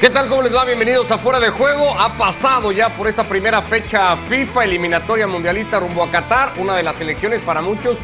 ¿Qué 0.00 0.08
tal? 0.08 0.30
¿Cómo 0.30 0.40
les 0.40 0.54
va? 0.54 0.64
Bienvenidos 0.64 1.10
a 1.10 1.18
Fuera 1.18 1.38
de 1.38 1.50
Juego. 1.50 1.90
Ha 2.00 2.16
pasado 2.16 2.72
ya 2.72 2.88
por 2.88 3.06
esta 3.06 3.22
primera 3.24 3.60
fecha 3.60 4.16
FIFA 4.16 4.64
eliminatoria 4.64 5.26
mundialista 5.26 5.78
rumbo 5.78 6.02
a 6.02 6.10
Qatar, 6.10 6.54
una 6.56 6.74
de 6.74 6.82
las 6.82 6.98
elecciones 7.02 7.42
para 7.42 7.60
muchos 7.60 7.98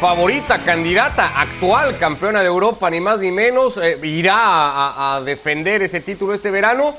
favorita, 0.00 0.64
candidata, 0.64 1.38
actual 1.38 1.98
campeona 1.98 2.40
de 2.40 2.46
Europa, 2.46 2.88
ni 2.88 2.98
más 2.98 3.18
ni 3.18 3.30
menos, 3.30 3.76
eh, 3.76 3.98
irá 4.02 5.16
a, 5.16 5.20
defender 5.20 5.82
ese 5.82 6.00
título 6.00 6.32
este 6.32 6.50
verano 6.50 6.96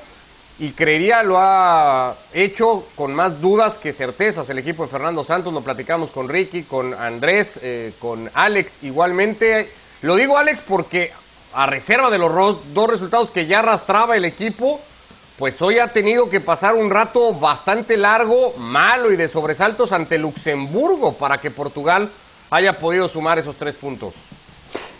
y 0.59 0.73
creería 0.73 1.23
lo 1.23 1.39
ha 1.39 2.15
hecho 2.31 2.85
con 2.93 3.15
más 3.15 3.41
dudas 3.41 3.79
que 3.79 3.93
certezas 3.93 4.47
el 4.51 4.59
equipo 4.59 4.83
de 4.83 4.89
Fernando 4.89 5.23
Santos. 5.23 5.51
Lo 5.55 5.61
platicamos 5.61 6.11
con 6.11 6.29
Ricky, 6.29 6.61
con 6.61 6.93
Andrés, 6.93 7.59
eh, 7.63 7.93
con 7.97 8.29
Alex 8.35 8.83
igualmente. 8.83 9.71
Lo 10.03 10.15
digo 10.15 10.37
Alex 10.37 10.61
porque 10.61 11.11
a 11.55 11.65
reserva 11.65 12.09
de 12.09 12.17
los 12.17 12.73
dos 12.73 12.89
resultados 12.89 13.31
que 13.31 13.47
ya 13.47 13.59
arrastraba 13.59 14.17
el 14.17 14.25
equipo, 14.25 14.81
pues 15.39 15.61
hoy 15.61 15.79
ha 15.79 15.87
tenido 15.87 16.29
que 16.29 16.41
pasar 16.41 16.75
un 16.75 16.89
rato 16.89 17.33
bastante 17.33 17.95
largo, 17.95 18.53
malo 18.57 19.11
y 19.11 19.15
de 19.15 19.29
sobresaltos 19.29 19.93
ante 19.93 20.17
Luxemburgo 20.17 21.13
para 21.13 21.39
que 21.39 21.51
Portugal 21.51 22.09
haya 22.51 22.77
podido 22.77 23.07
sumar 23.07 23.39
esos 23.39 23.55
tres 23.55 23.75
puntos. 23.75 24.13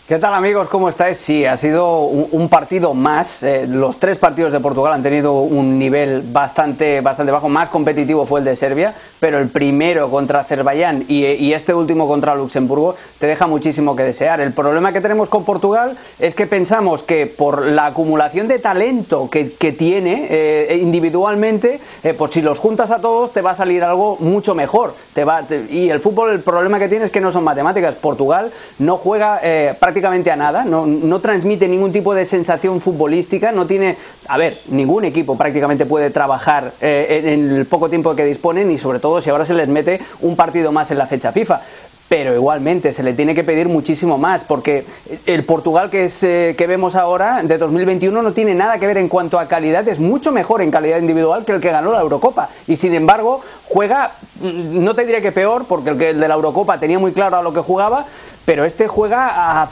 ¿Qué 0.07 0.19
tal 0.19 0.35
amigos? 0.35 0.67
¿Cómo 0.67 0.87
estáis? 0.87 1.17
Sí, 1.17 1.47
ha 1.47 1.57
sido 1.57 2.01
un, 2.01 2.47
partido 2.47 2.93
más. 2.93 3.41
Eh, 3.41 3.65
los 3.67 3.97
tres 3.97 4.19
partidos 4.19 4.53
de 4.53 4.59
Portugal 4.59 4.93
han 4.93 5.01
tenido 5.01 5.33
un 5.41 5.79
nivel 5.79 6.21
bastante, 6.21 7.01
bastante 7.01 7.31
bajo. 7.31 7.49
Más 7.49 7.69
competitivo 7.69 8.27
fue 8.27 8.41
el 8.41 8.45
de 8.45 8.55
Serbia, 8.55 8.93
pero 9.19 9.39
el 9.39 9.47
primero 9.47 10.11
contra 10.11 10.41
Azerbaiyán 10.41 11.05
y, 11.07 11.53
este 11.53 11.73
último 11.73 12.07
contra 12.07 12.35
Luxemburgo 12.35 12.95
te 13.17 13.25
deja 13.25 13.47
muchísimo 13.47 13.95
que 13.95 14.03
desear. 14.03 14.41
El 14.41 14.53
problema 14.53 14.93
que 14.93 15.01
tenemos 15.01 15.27
con 15.27 15.43
Portugal 15.43 15.97
es 16.19 16.35
que 16.35 16.45
pensamos 16.45 17.01
que 17.01 17.25
por 17.25 17.65
la 17.65 17.87
acumulación 17.87 18.47
de 18.47 18.59
talento 18.59 19.27
que, 19.27 19.45
tiene 19.75 20.27
eh, 20.29 20.77
individualmente, 20.79 21.79
eh, 22.03 22.13
pues 22.13 22.31
si 22.31 22.43
los 22.43 22.59
juntas 22.59 22.91
a 22.91 22.99
todos 22.99 23.33
te 23.33 23.41
va 23.41 23.51
a 23.51 23.55
salir 23.55 23.83
algo 23.83 24.17
mucho 24.19 24.53
mejor. 24.53 24.93
Te 25.15 25.23
va, 25.23 25.41
y 25.71 25.89
el 25.89 25.99
fútbol, 25.99 26.29
el 26.29 26.41
problema 26.41 26.77
que 26.77 26.89
tiene 26.89 27.05
es 27.05 27.11
que 27.11 27.21
no 27.21 27.31
son 27.31 27.43
matemáticas. 27.43 27.95
Portugal 27.95 28.51
no 28.77 28.97
juega 28.97 29.41
prácticamente 29.79 29.94
prácticamente 29.95 30.29
a 30.29 30.35
nada, 30.35 30.65
no, 30.65 30.85
no 30.85 31.21
transmite 31.21 31.69
ningún 31.69 31.93
tipo 31.93 32.13
de 32.13 32.25
sensación 32.25 32.81
futbolística, 32.81 33.53
no 33.53 33.65
tiene, 33.65 33.95
a 34.27 34.37
ver, 34.37 34.57
ningún 34.67 35.05
equipo 35.05 35.37
prácticamente 35.37 35.85
puede 35.85 36.09
trabajar 36.09 36.73
eh, 36.81 37.21
en 37.23 37.55
el 37.55 37.65
poco 37.65 37.87
tiempo 37.87 38.13
que 38.13 38.25
disponen 38.25 38.69
y 38.71 38.77
sobre 38.77 38.99
todo 38.99 39.21
si 39.21 39.29
ahora 39.29 39.45
se 39.45 39.53
les 39.53 39.69
mete 39.69 40.01
un 40.19 40.35
partido 40.35 40.73
más 40.73 40.91
en 40.91 40.97
la 40.97 41.07
fecha 41.07 41.31
FIFA. 41.31 41.61
Pero 42.09 42.35
igualmente 42.35 42.91
se 42.93 43.01
le 43.01 43.13
tiene 43.13 43.33
que 43.33 43.43
pedir 43.43 43.67
muchísimo 43.67 44.17
más 44.17 44.43
porque 44.43 44.85
el 45.25 45.43
Portugal 45.43 45.89
que 45.89 46.05
es 46.05 46.23
eh, 46.23 46.55
que 46.55 46.67
vemos 46.67 46.93
ahora 46.95 47.41
de 47.41 47.57
2021 47.57 48.21
no 48.21 48.31
tiene 48.31 48.53
nada 48.53 48.77
que 48.77 48.85
ver 48.85 48.97
en 48.97 49.07
cuanto 49.09 49.39
a 49.39 49.47
calidad 49.47 49.87
es 49.87 49.97
mucho 49.97 50.31
mejor 50.31 50.61
en 50.61 50.69
calidad 50.69 50.99
individual 50.99 51.45
que 51.45 51.53
el 51.53 51.61
que 51.61 51.71
ganó 51.71 51.93
la 51.93 52.01
Eurocopa. 52.01 52.49
Y 52.67 52.75
sin 52.75 52.93
embargo 52.93 53.41
juega 53.67 54.11
mm, 54.41 54.83
no 54.83 54.93
te 54.93 55.05
diré 55.05 55.21
que 55.21 55.31
peor 55.31 55.65
porque 55.67 55.91
el 55.91 55.97
que 55.97 56.09
el 56.09 56.19
de 56.19 56.27
la 56.27 56.35
Eurocopa 56.35 56.79
tenía 56.79 56.99
muy 56.99 57.11
claro 57.11 57.37
a 57.37 57.41
lo 57.41 57.53
que 57.53 57.61
jugaba 57.61 58.05
pero 58.45 58.65
este 58.65 58.87
juega 58.87 59.61
a... 59.61 59.69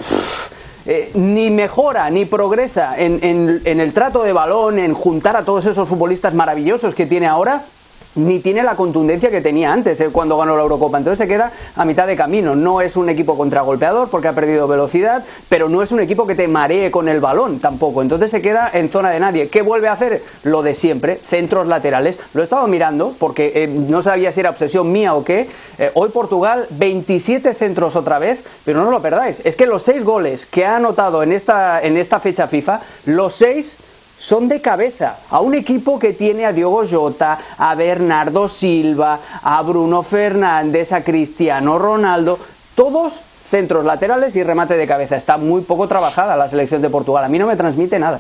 Eh, 0.86 1.12
ni 1.14 1.50
mejora 1.50 2.10
ni 2.10 2.26
progresa 2.26 2.98
en, 2.98 3.20
en, 3.24 3.80
el 3.80 3.94
trato 3.94 4.22
de 4.22 4.34
balón, 4.34 4.80
en 4.80 4.94
juntar 4.94 5.38
a 5.38 5.46
todos 5.46 5.66
esos 5.66 5.88
futbolistas 5.88 6.34
maravillosos 6.34 6.94
que 6.94 7.06
tiene 7.06 7.26
ahora, 7.26 7.64
ni 8.16 8.39
tiene 8.39 8.64
la 8.64 8.75
contundencia 8.75 9.30
que 9.30 9.42
tenía 9.42 9.72
antes 9.72 10.00
eh, 10.00 10.09
cuando 10.11 10.38
ganó 10.38 10.56
la 10.56 10.64
Eurocopa. 10.64 10.97
Entonces 10.97 11.19
se 11.19 11.28
queda 11.28 11.52
a 11.75 11.86
mitad 11.86 12.08
de 12.08 12.16
camino. 12.16 12.56
No 12.56 12.81
es 12.81 12.95
un 12.95 13.09
equipo 13.09 13.38
contragolpeador 13.38 14.09
porque 14.09 14.28
ha 14.28 14.33
perdido 14.33 14.67
velocidad, 14.67 15.23
pero 15.50 15.69
no 15.69 15.81
es 15.81 15.92
un 15.92 16.00
equipo 16.00 16.28
que 16.28 16.36
te 16.36 16.47
maree 16.47 16.91
con 16.91 17.07
el 17.07 17.19
balón 17.19 17.59
tampoco. 17.59 18.02
Entonces 18.02 18.31
se 18.31 18.41
queda 18.41 18.69
en 18.73 18.90
zona 18.90 19.09
de 19.09 19.19
nadie. 19.19 19.50
¿Qué 19.50 19.62
vuelve 19.62 19.88
a 19.88 19.94
hacer? 19.94 20.22
Lo 20.44 20.62
de 20.62 20.75
siempre, 20.75 21.16
centros 21.18 21.68
laterales. 21.68 22.18
Lo 22.34 22.41
he 22.41 22.46
estado 22.46 22.68
mirando 22.68 23.16
porque 23.18 23.52
eh, 23.56 23.68
no 23.68 24.02
sabía 24.02 24.31
si 24.31 24.40
era 24.40 24.52
obsesión 24.52 24.91
mía 24.91 25.13
o 25.16 25.23
qué. 25.23 25.47
Eh, 25.79 25.91
hoy 25.96 26.09
Portugal, 26.09 26.68
27 26.72 27.53
centros 27.53 27.96
otra 27.96 28.19
vez, 28.19 28.44
pero 28.63 28.84
no 28.84 28.91
lo 28.91 29.02
perdáis. 29.02 29.41
Es 29.44 29.56
que 29.56 29.66
los 29.66 29.84
seis 29.84 30.03
goles 30.03 30.46
que 30.46 30.66
ha 30.66 30.78
anotado 30.78 31.23
en 31.23 31.31
esta, 31.31 31.81
en 31.81 31.97
esta 31.97 32.19
fecha 32.19 32.47
FIFA, 32.47 32.81
los 33.06 33.35
seis 33.35 33.78
son 34.18 34.47
de 34.47 34.62
cabeza 34.62 35.18
a 35.29 35.40
un 35.41 35.53
equipo 35.53 36.00
que 36.00 36.13
tiene 36.13 36.46
a 36.46 36.53
Diogo 36.53 36.84
Jota, 36.90 37.40
a 37.57 37.75
Bernardo 37.75 38.47
Silva, 38.47 39.19
a 39.41 39.62
Bruno 39.62 40.03
Fernández, 40.03 40.91
a 40.91 41.03
Cristiano 41.03 41.78
Ronaldo, 41.78 42.40
todos 42.75 43.19
centros 43.50 43.85
laterales 43.85 44.35
y 44.35 44.44
remate 44.44 44.75
de 44.78 44.88
cabeza. 44.88 45.16
Está 45.16 45.38
muy 45.38 45.62
poco 45.62 45.88
trabajada 45.88 46.35
la 46.35 46.50
selección 46.50 46.81
de 46.81 46.90
Portugal. 46.90 47.23
A 47.25 47.29
mí 47.29 47.38
no 47.38 47.47
me 47.47 47.56
transmite 47.56 48.00
nada. 48.00 48.19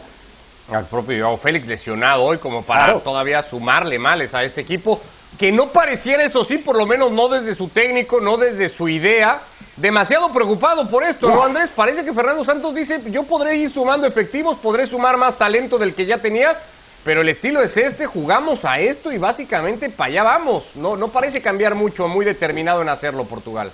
Al 0.71 0.85
propio 0.85 1.25
Joao 1.25 1.37
Félix 1.37 1.67
lesionado 1.67 2.23
hoy 2.23 2.37
como 2.37 2.61
para 2.61 2.99
todavía 2.99 3.41
sumarle 3.43 3.99
males 3.99 4.33
a 4.33 4.43
este 4.43 4.61
equipo 4.61 4.99
que 5.37 5.51
no 5.51 5.69
pareciera 5.69 6.23
eso 6.23 6.43
sí, 6.43 6.57
por 6.57 6.77
lo 6.77 6.85
menos 6.85 7.11
no 7.11 7.27
desde 7.27 7.55
su 7.55 7.67
técnico, 7.67 8.21
no 8.21 8.37
desde 8.37 8.69
su 8.69 8.87
idea, 8.87 9.41
demasiado 9.75 10.31
preocupado 10.31 10.89
por 10.89 11.03
esto, 11.03 11.29
¿no, 11.29 11.43
Andrés? 11.43 11.69
Parece 11.75 12.03
que 12.03 12.13
Fernando 12.13 12.43
Santos 12.43 12.75
dice, 12.75 13.01
yo 13.07 13.23
podré 13.23 13.55
ir 13.55 13.69
sumando 13.69 14.07
efectivos, 14.07 14.57
podré 14.57 14.87
sumar 14.87 15.17
más 15.17 15.37
talento 15.37 15.77
del 15.77 15.93
que 15.93 16.05
ya 16.05 16.19
tenía, 16.19 16.57
pero 17.03 17.21
el 17.21 17.29
estilo 17.29 17.61
es 17.61 17.75
este, 17.75 18.05
jugamos 18.05 18.65
a 18.65 18.79
esto 18.79 19.11
y 19.11 19.17
básicamente 19.17 19.89
para 19.89 20.07
allá 20.09 20.23
vamos. 20.23 20.63
No, 20.75 20.95
no 20.95 21.09
parece 21.09 21.41
cambiar 21.41 21.75
mucho, 21.75 22.07
muy 22.07 22.25
determinado 22.25 22.81
en 22.81 22.89
hacerlo 22.89 23.25
Portugal. 23.25 23.71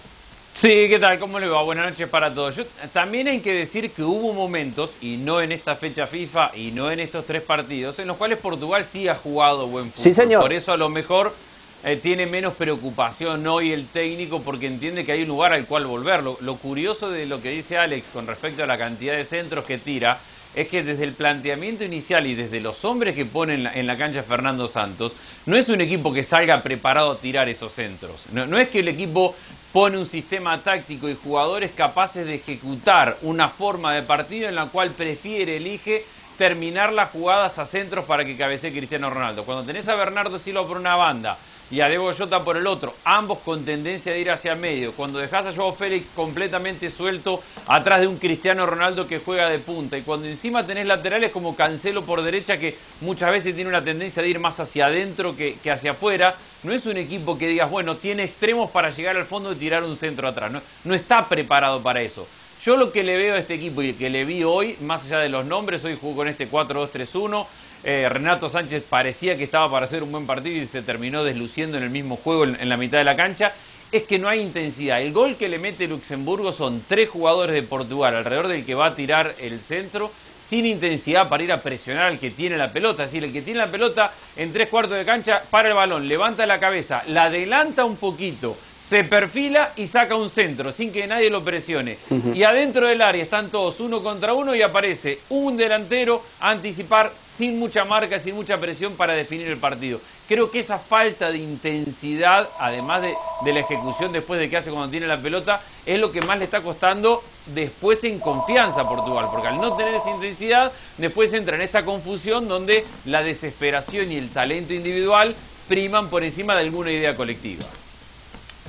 Sí, 0.54 0.88
¿qué 0.90 1.00
tal? 1.00 1.20
¿Cómo 1.20 1.40
le 1.40 1.48
va? 1.48 1.62
Buenas 1.62 1.92
noches 1.92 2.09
para 2.09 2.34
todos. 2.34 2.56
también 2.92 3.28
hay 3.28 3.40
que 3.40 3.54
decir 3.54 3.92
que 3.92 4.02
hubo 4.02 4.34
momentos, 4.34 4.92
y 5.00 5.18
no 5.18 5.42
en 5.42 5.52
esta 5.52 5.76
fecha 5.76 6.08
FIFA 6.08 6.52
y 6.56 6.72
no 6.72 6.92
en 6.92 7.00
estos 7.00 7.26
tres 7.26 7.44
partidos, 7.44 8.00
en 8.00 8.08
los 8.08 8.18
cuales 8.18 8.40
Portugal 8.40 8.86
sí 8.92 9.08
ha 9.08 9.16
jugado 9.16 9.68
buen 9.68 9.92
fútbol. 9.92 10.04
Sí, 10.04 10.14
señor. 10.14 10.42
Por 10.42 10.52
eso 10.52 10.74
a 10.74 10.78
lo 10.78 10.90
mejor 10.90 11.34
eh, 11.81 11.95
tiene 11.95 12.25
menos 12.25 12.56
preocupación 12.56 13.47
hoy 13.47 13.72
el 13.72 13.88
técnico 13.88 14.41
porque 14.41 14.67
entiende 14.67 15.06
que 15.06 15.13
hay 15.13 15.22
un 15.22 15.29
lugar 15.29 15.53
al 15.53 15.66
cual 15.66 15.85
volver. 15.85 16.22
Lo, 16.23 16.56
curioso 16.57 17.09
de 17.09 17.25
lo 17.25 17.41
que 17.41 17.51
dice 17.51 17.78
Alex 17.78 18.07
con 18.12 18.28
respecto 18.28 18.63
a 18.63 18.67
la 18.67 18.78
cantidad 18.78 19.16
de 19.16 19.23
centros 19.23 19.66
que 19.66 19.78
tira 19.78 20.19
es 20.53 20.67
que 20.67 20.84
desde 20.84 21.06
el 21.06 21.13
planteamiento 21.13 21.85
inicial 21.85 22.28
y 22.28 22.35
desde 22.35 22.59
los 22.59 22.84
hombres 22.84 23.16
que 23.16 23.23
pone 23.23 23.53
en 23.53 23.88
la, 23.88 23.97
cancha 23.97 24.23
Fernando 24.23 24.67
Santos, 24.67 25.13
no 25.45 25.56
es 25.56 25.69
un 25.69 25.79
equipo 25.79 26.12
que 26.12 26.23
salga 26.23 26.62
preparado 26.63 27.12
a 27.12 27.17
tirar 27.19 27.47
esos 27.47 27.72
centros. 27.72 28.25
No, 28.34 28.46
no 28.46 28.57
es 28.57 28.67
que 28.69 28.79
el 28.79 28.88
equipo 28.90 29.35
pone 29.72 29.97
un 29.97 30.07
sistema 30.07 30.61
táctico 30.61 31.07
y 31.07 31.16
jugadores 31.16 31.72
capaces 31.72 32.25
de 32.25 32.35
ejecutar 32.35 33.17
una 33.22 33.50
forma 33.50 33.94
de 33.94 34.01
partido 34.01 34.50
en 34.50 34.56
la 34.56 34.66
cual 34.66 34.90
prefiere, 34.91 35.57
elige 35.57 36.03
terminar 36.38 36.94
las 36.94 37.09
jugadas 37.09 37.59
a 37.59 37.66
centros 37.66 38.06
para 38.06 38.25
que 38.25 38.35
cabecee 38.35 38.72
Cristiano 38.72 39.09
Ronaldo. 39.09 39.44
Cuando 39.44 39.66
tenés 39.66 39.88
a 39.88 39.96
Bernardo 39.96 40.40
Silva 40.40 40.66
por 40.66 40.78
una 40.78 40.96
banda, 40.96 41.38
y 41.72 41.81
a 41.81 41.88
Diego 41.88 42.12
Jota 42.13 42.44
por 42.44 42.57
el 42.57 42.66
otro, 42.66 42.96
ambos 43.03 43.40
con 43.40 43.63
tendencia 43.63 44.12
de 44.12 44.19
ir 44.19 44.31
hacia 44.31 44.53
el 44.53 44.59
medio. 44.59 44.94
Cuando 44.94 45.19
dejas 45.19 45.46
a 45.46 45.53
Joao 45.53 45.74
Félix 45.74 46.07
completamente 46.16 46.90
suelto 46.90 47.44
atrás 47.68 48.02
de 48.02 48.07
un 48.07 48.18
Cristiano 48.18 48.66
Ronaldo 48.66 49.07
que 49.07 49.19
juega 49.19 49.50
de 49.50 49.59
punta, 49.59 49.97
y 49.97 50.02
cuando 50.02 50.28
encima 50.28 50.66
tenés 50.66 50.88
laterales 50.88 51.31
como 51.31 51.56
Cancelo 51.56 52.03
por 52.03 52.24
derecha 52.24 52.58
que 52.58 52.78
muchas 53.02 53.31
veces 53.31 53.53
tiene 53.53 53.69
una 53.69 53.84
tendencia 53.84 54.24
de 54.24 54.29
ir 54.29 54.40
más 54.40 54.59
hacia 54.59 54.88
adentro 54.88 55.35
que, 55.35 55.59
hacia 55.69 55.91
afuera, 55.91 56.35
no 56.63 56.74
es 56.74 56.85
un 56.85 56.97
equipo 56.97 57.38
que 57.38 57.47
digas, 57.47 57.69
bueno, 57.69 57.97
tiene 57.97 58.24
extremos 58.24 58.72
para 58.72 58.90
llegar 58.90 59.16
al 59.16 59.25
fondo 59.25 59.52
y 59.52 59.56
tirar 59.56 59.84
un 59.84 59.96
centro 59.96 60.28
atrás, 60.28 60.52
no, 60.52 60.62
no 60.84 60.96
está 60.96 61.28
preparado 61.29 61.81
para 61.81 62.02
eso. 62.02 62.28
Yo 62.62 62.75
lo 62.75 62.91
que 62.91 63.03
le 63.03 63.16
veo 63.16 63.35
a 63.35 63.38
este 63.38 63.53
equipo 63.53 63.81
y 63.81 63.94
que 63.94 64.09
le 64.09 64.25
vi 64.25 64.44
hoy, 64.44 64.75
más 64.81 65.06
allá 65.06 65.19
de 65.19 65.29
los 65.29 65.46
nombres, 65.46 65.85
hoy 65.85 65.97
jugó 66.00 66.18
con 66.18 66.28
este 66.28 66.50
4-2-3-1, 66.50 67.46
eh, 67.84 68.07
Renato 68.09 68.50
Sánchez 68.50 68.84
parecía 68.90 69.38
que 69.38 69.45
estaba 69.45 69.72
para 69.72 69.85
hacer 69.85 70.03
un 70.03 70.12
buen 70.12 70.28
partido 70.28 70.62
y 70.62 70.67
se 70.67 70.81
terminó 70.81 71.23
desluciendo 71.23 71.78
en 71.78 71.84
el 71.84 71.90
mismo 71.90 72.17
juego 72.17 72.44
en, 72.44 72.70
la 72.70 72.78
mitad 72.78 72.97
de 72.97 73.05
la 73.05 73.16
cancha, 73.16 73.53
es 73.91 74.03
que 74.03 74.20
no 74.20 74.28
hay 74.28 74.41
intensidad. 74.41 75.02
El 75.02 75.14
gol 75.14 75.37
que 75.37 75.49
le 75.49 75.58
mete 75.58 75.87
Luxemburgo 75.87 76.52
son 76.52 76.85
tres 76.85 77.09
jugadores 77.09 77.55
de 77.55 77.64
Portugal 77.64 78.16
alrededor 78.16 78.47
del 78.47 78.66
que 78.66 78.76
va 78.76 78.87
a 78.87 78.96
tirar 78.96 79.35
el 79.40 79.61
centro 79.61 80.11
sin 80.37 80.66
intensidad 80.66 81.29
para 81.29 81.43
ir 81.43 81.52
a 81.52 81.64
presionar 81.64 82.05
al 82.05 82.20
que 82.20 82.31
tiene 82.31 82.58
la 82.58 82.72
pelota. 82.72 83.03
Es 83.03 83.11
decir, 83.11 83.23
el 83.23 83.34
que 83.34 83.41
tiene 83.41 83.59
la 83.59 83.72
pelota 83.72 84.14
en 84.35 84.52
tres 84.52 84.70
cuartos 84.70 84.97
de 84.97 85.05
cancha 85.05 85.43
para 85.49 85.70
el 85.70 85.75
balón, 85.75 86.08
levanta 86.08 86.46
la 86.46 86.59
cabeza, 86.59 87.03
la 87.08 87.23
adelanta 87.23 87.85
un 87.85 87.97
poquito, 87.97 88.59
se 88.90 89.03
perfila 89.03 89.74
y 89.76 89.86
saca 89.86 90.16
un 90.16 90.32
centro 90.32 90.72
sin 90.72 90.91
que 90.91 91.06
nadie 91.06 91.30
lo 91.30 91.44
presione. 91.44 92.00
Y 92.34 92.41
adentro 92.41 92.88
del 92.88 93.03
área 93.03 93.22
están 93.22 93.52
todos 93.52 93.80
uno 93.82 94.02
contra 94.02 94.34
uno 94.34 94.56
y 94.56 94.64
aparece 94.64 95.20
un 95.30 95.58
delantero 95.58 96.24
a 96.40 96.50
anticipar 96.50 97.12
sin 97.22 97.59
mucha 97.59 97.86
marca, 97.86 98.20
sin 98.20 98.34
mucha 98.34 98.59
presión 98.59 98.94
para 98.94 99.14
definir 99.14 99.47
el 99.47 99.58
partido. 99.58 100.02
Creo 100.28 100.50
que 100.50 100.62
esa 100.62 100.80
falta 100.80 101.32
de 101.32 101.38
intensidad, 101.38 102.50
además 102.59 103.03
de, 103.03 103.14
la 103.53 103.59
ejecución 103.59 104.12
después 104.12 104.40
de 104.40 104.50
que 104.50 104.58
hace 104.58 104.72
cuando 104.72 104.90
tiene 104.90 105.06
la 105.06 105.22
pelota, 105.22 105.62
es 105.85 106.00
lo 106.00 106.12
que 106.12 106.22
más 106.22 106.40
le 106.40 106.46
está 106.46 106.62
costando 106.62 107.24
después 107.46 108.03
en 108.03 108.18
confianza 108.20 108.82
a 108.82 108.90
Portugal, 108.90 109.28
porque 109.32 109.47
al 109.50 109.62
no 109.62 109.78
tener 109.78 109.94
esa 109.94 110.09
intensidad, 110.09 110.72
después 110.97 111.32
entra 111.34 111.56
en 111.56 111.62
esta 111.62 111.85
confusión 111.85 112.47
donde 112.47 112.84
la 113.06 113.22
desesperación 113.22 114.12
y 114.12 114.18
el 114.18 114.30
talento 114.30 114.74
individual 114.74 115.35
priman 115.68 116.09
por 116.09 116.24
encima 116.24 116.56
de 116.56 116.62
alguna 116.62 116.92
idea 116.92 117.16
colectiva. 117.16 117.66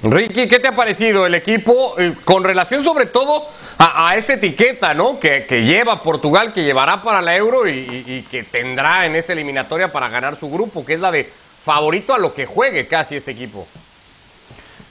Ricky, 0.03 0.49
¿qué 0.49 0.59
te 0.59 0.69
ha 0.69 0.75
parecido 0.75 1.27
el 1.27 1.35
equipo 1.35 1.95
eh, 1.99 2.15
con 2.25 2.43
relación 2.43 2.83
sobre 2.83 3.05
todo 3.05 3.45
a, 3.77 4.17
esta 4.17 4.33
etiqueta 4.35 4.95
¿no? 4.95 5.21
Que, 5.21 5.45
lleva 5.63 6.03
Portugal, 6.03 6.55
que 6.55 6.65
llevará 6.65 7.03
para 7.03 7.21
la 7.21 7.37
Euro 7.37 7.69
y, 7.69 8.25
que 8.31 8.45
tendrá 8.45 9.05
en 9.05 9.15
esta 9.15 9.35
eliminatoria 9.35 9.93
para 9.93 10.09
ganar 10.09 10.37
su 10.37 10.51
grupo, 10.51 10.87
que 10.87 10.95
es 10.95 11.01
la 11.01 11.11
de 11.11 11.25
favorito 11.25 12.15
a 12.15 12.19
lo 12.19 12.33
que 12.33 12.47
juegue 12.47 12.87
casi 12.87 13.17
este 13.17 13.33
equipo? 13.33 13.67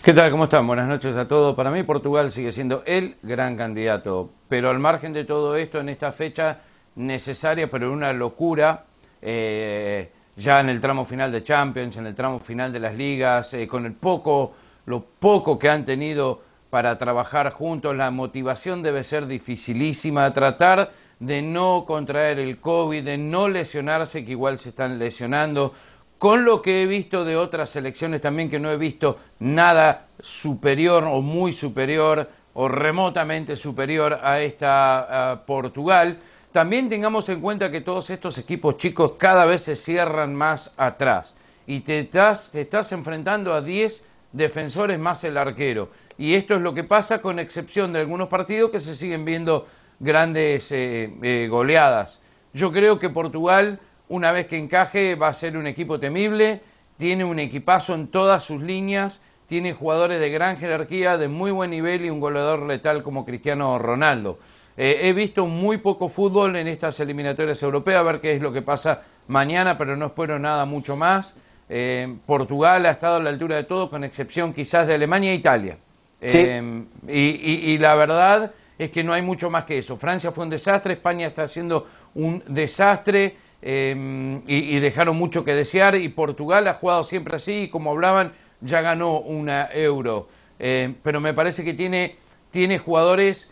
¿Qué 0.04 0.14
tal? 0.14 0.30
¿Cómo 0.30 0.44
están? 0.44 0.68
Buenas 0.68 0.88
noches 0.88 1.16
a 1.16 1.28
todos. 1.28 1.56
Para 1.56 1.72
mí 1.72 1.82
Portugal 1.82 2.32
sigue 2.32 2.52
siendo 2.52 2.84
el 2.86 3.16
gran 3.24 3.58
candidato, 3.58 4.30
pero 4.48 4.70
al 4.70 4.78
margen 4.78 5.12
de 5.12 5.26
todo 5.26 5.56
esto, 5.56 5.80
en 5.80 5.90
esta 5.90 6.12
fecha 6.12 6.60
necesaria, 6.96 7.70
pero 7.70 7.92
una 7.92 8.14
locura, 8.14 8.86
eh, 9.24 10.12
ya 10.36 10.60
en 10.60 10.70
el 10.70 10.80
tramo 10.80 11.06
final 11.06 11.32
de 11.32 11.44
Champions, 11.44 11.98
en 11.98 12.06
el 12.06 12.14
tramo 12.14 12.40
final 12.40 12.72
de 12.72 12.80
las 12.80 12.94
ligas, 12.94 13.56
eh, 13.56 13.68
con 13.68 13.88
el 13.88 13.94
poco 13.94 14.54
lo 14.89 15.06
poco 15.19 15.59
que 15.59 15.69
han 15.69 15.86
tenido 15.86 16.41
para 16.71 16.97
trabajar 16.97 17.51
juntos, 17.51 17.95
la 17.95 18.09
motivación 18.09 18.81
debe 18.81 19.03
ser 19.03 19.27
dificilísima, 19.27 20.33
tratar 20.33 20.91
de 21.19 21.44
no 21.44 21.86
contraer 21.86 22.39
el 22.39 22.57
COVID, 22.59 23.03
de 23.03 23.19
no 23.19 23.50
lesionarse, 23.50 24.25
que 24.25 24.31
igual 24.31 24.57
se 24.57 24.69
están 24.69 24.97
lesionando, 24.97 25.75
con 26.18 26.44
lo 26.44 26.63
que 26.63 26.81
he 26.81 26.88
visto 26.88 27.24
de 27.24 27.38
otras 27.38 27.69
selecciones 27.69 28.19
también, 28.21 28.50
que 28.50 28.57
no 28.57 28.71
he 28.71 28.77
visto 28.77 29.19
nada 29.38 30.07
superior 30.21 31.03
o 31.03 31.21
muy 31.21 31.53
superior 31.53 32.27
o 32.56 32.68
remotamente 32.68 33.56
superior 33.56 34.19
a 34.24 34.41
esta 34.41 35.44
Portugal. 35.45 36.18
También 36.51 36.89
tengamos 36.89 37.30
en 37.30 37.41
cuenta 37.41 37.69
que 37.69 37.81
todos 37.81 38.09
estos 38.09 38.39
equipos 38.39 38.77
chicos 38.77 39.12
cada 39.19 39.45
vez 39.45 39.62
se 39.62 39.75
cierran 39.75 40.33
más 40.33 40.71
atrás. 40.77 41.36
Y 41.68 41.81
te 41.81 42.00
estás, 42.00 42.91
enfrentando 42.91 43.53
a 43.53 43.62
10 43.62 44.09
defensores 44.31 45.00
más 45.00 45.24
el 45.24 45.38
arquero. 45.38 45.90
Y 46.18 46.36
esto 46.36 46.56
es 46.56 46.62
lo 46.62 46.74
que 46.74 46.84
pasa 46.84 47.22
con 47.22 47.40
excepción 47.40 47.94
de 47.94 48.00
algunos 48.00 48.28
partidos 48.28 48.72
que 48.72 48.80
se 48.80 48.96
siguen 48.96 49.26
viendo 49.26 49.68
grandes 50.00 50.72
eh, 50.72 51.12
eh, 51.22 51.48
goleadas. 51.50 52.20
Yo 52.54 52.72
creo 52.72 53.00
que 53.00 53.10
Portugal, 53.10 53.80
una 54.08 54.31
vez 54.31 54.48
que 54.48 54.58
encaje, 54.58 55.16
va 55.16 55.30
a 55.30 55.34
ser 55.34 55.58
un 55.58 55.68
equipo 55.68 56.00
temible, 56.00 56.62
tiene 56.98 57.24
un 57.24 57.40
equipazo 57.40 57.94
en 57.94 58.08
todas 58.08 58.44
sus 58.44 58.62
líneas, 58.62 59.22
tiene 59.48 59.74
jugadores 59.74 60.20
de 60.20 60.30
gran 60.30 60.58
jerarquía, 60.58 61.18
de 61.18 61.28
muy 61.28 61.52
buen 61.52 61.72
nivel 61.72 62.06
y 62.06 62.10
un 62.10 62.20
goleador 62.20 62.64
letal 62.64 63.04
como 63.04 63.25
Cristiano 63.25 63.80
Ronaldo. 63.80 64.40
Eh, 64.78 65.00
he 65.04 65.14
visto 65.14 65.46
muy 65.46 65.78
poco 65.78 66.08
fútbol 66.08 66.56
en 66.56 66.68
estas 66.68 67.00
eliminatorias 67.00 67.62
europeas, 67.64 68.00
a 68.00 68.04
ver 68.04 68.22
qué 68.22 68.34
es 68.34 68.42
lo 68.42 68.54
que 68.54 68.62
pasa 68.62 69.02
mañana, 69.28 69.78
pero 69.78 69.98
no 69.98 70.08
espero 70.08 70.40
nada 70.40 70.66
mucho 70.66 70.96
más. 70.96 71.36
Eh, 71.69 72.16
Portugal 72.25 72.88
ha 72.88 72.92
estado 72.92 73.18
a 73.18 73.19
la 73.19 73.30
altura 73.30 73.57
de 73.57 73.63
todo, 73.63 73.89
con 73.92 74.04
excepción 74.04 74.54
quizás 74.54 74.88
de 74.88 74.95
Alemania 74.95 75.31
e 75.31 75.36
Italia. 75.36 75.77
Eh, 76.19 76.83
y, 77.07 77.77
la 77.77 77.95
verdad 77.95 78.51
es 78.77 78.89
que 78.89 79.04
no 79.04 79.13
hay 79.13 79.21
mucho 79.21 79.50
más 79.50 79.66
que 79.66 79.77
eso. 79.77 79.95
Francia 79.95 80.31
fue 80.31 80.44
un 80.45 80.50
desastre, 80.50 80.94
España 80.94 81.27
está 81.27 81.44
haciendo 81.44 81.88
un 82.16 82.44
desastre 82.48 83.36
eh, 83.62 84.42
y, 84.48 84.80
dejaron 84.80 85.16
mucho 85.16 85.45
que 85.45 85.54
desear. 85.54 85.95
Y 85.95 86.10
Portugal 86.10 86.68
ha 86.68 86.74
jugado 86.74 87.04
siempre 87.04 87.36
así 87.36 87.63
y 87.63 87.69
como 87.69 87.92
hablaban, 87.92 88.33
ya 88.62 88.81
ganó 88.81 89.19
una 89.19 89.69
euro. 89.72 90.27
pero 90.57 91.22
me 91.22 91.33
parece 91.33 91.63
que 91.63 91.74
tiene, 91.74 92.15
tiene 92.51 92.80
jugadores 92.80 93.50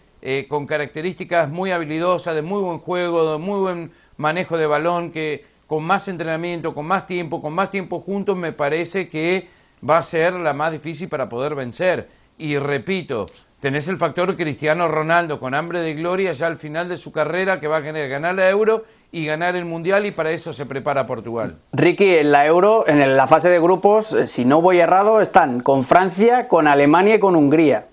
con 0.50 0.66
características 0.66 1.48
muy 1.50 1.72
habilidosas, 1.72 2.36
de 2.36 2.42
muy 2.42 2.62
buen 2.62 2.80
juego, 2.80 3.32
de 3.34 3.38
muy 3.38 3.60
buen 3.60 3.92
manejo 4.18 4.58
de 4.58 4.66
balón, 4.66 5.12
que 5.12 5.46
con 5.68 5.84
más 5.84 6.08
entrenamiento, 6.08 6.74
con 6.74 6.86
más 6.86 7.06
tiempo, 7.06 7.42
con 7.42 7.54
más 7.54 7.70
tiempo 7.70 8.00
juntos, 8.00 8.38
me 8.38 8.54
parece 8.54 9.10
que 9.10 9.50
va 9.88 9.98
a 9.98 10.04
ser 10.04 10.34
la 10.34 10.54
más 10.54 10.72
difícil 10.72 11.10
para 11.10 11.30
poder 11.30 11.56
vencer. 11.56 12.10
Y 12.38 12.58
repito, 12.58 13.26
tenés 13.60 13.88
el 13.88 13.98
factor 13.98 14.36
Cristiano 14.38 14.88
Ronaldo 14.88 15.40
con 15.40 15.54
hambre 15.54 15.82
de 15.82 15.94
gloria 15.94 16.32
ya 16.32 16.48
al 16.48 16.58
final 16.58 16.88
de 16.88 16.98
su 16.98 17.12
carrera 17.12 17.60
que 17.60 17.68
va 17.68 17.78
a 17.78 17.82
querer 17.84 18.10
ganar 18.10 18.36
la 18.36 18.50
Euro 18.50 18.86
y 19.12 19.26
ganar 19.26 19.56
el 19.56 19.66
Mundial 19.66 20.06
y 20.06 20.12
para 20.12 20.32
eso 20.32 20.54
se 20.54 20.66
prepara 20.66 21.08
Portugal. 21.08 21.56
Ricky, 21.74 22.16
en 22.16 22.32
la 22.32 22.46
Euro, 22.46 22.88
en 22.88 23.16
la 23.16 23.28
fase 23.28 23.50
de 23.50 23.60
grupos, 23.60 24.14
eh, 24.14 24.28
si 24.28 24.46
no 24.46 24.62
voy 24.62 24.80
errado, 24.80 25.22
están 25.22 25.62
con 25.62 25.84
Francia, 25.84 26.48
con 26.48 26.68
Alemania 26.68 27.16
y 27.16 27.20
con 27.20 27.36
Hungría. 27.36 27.88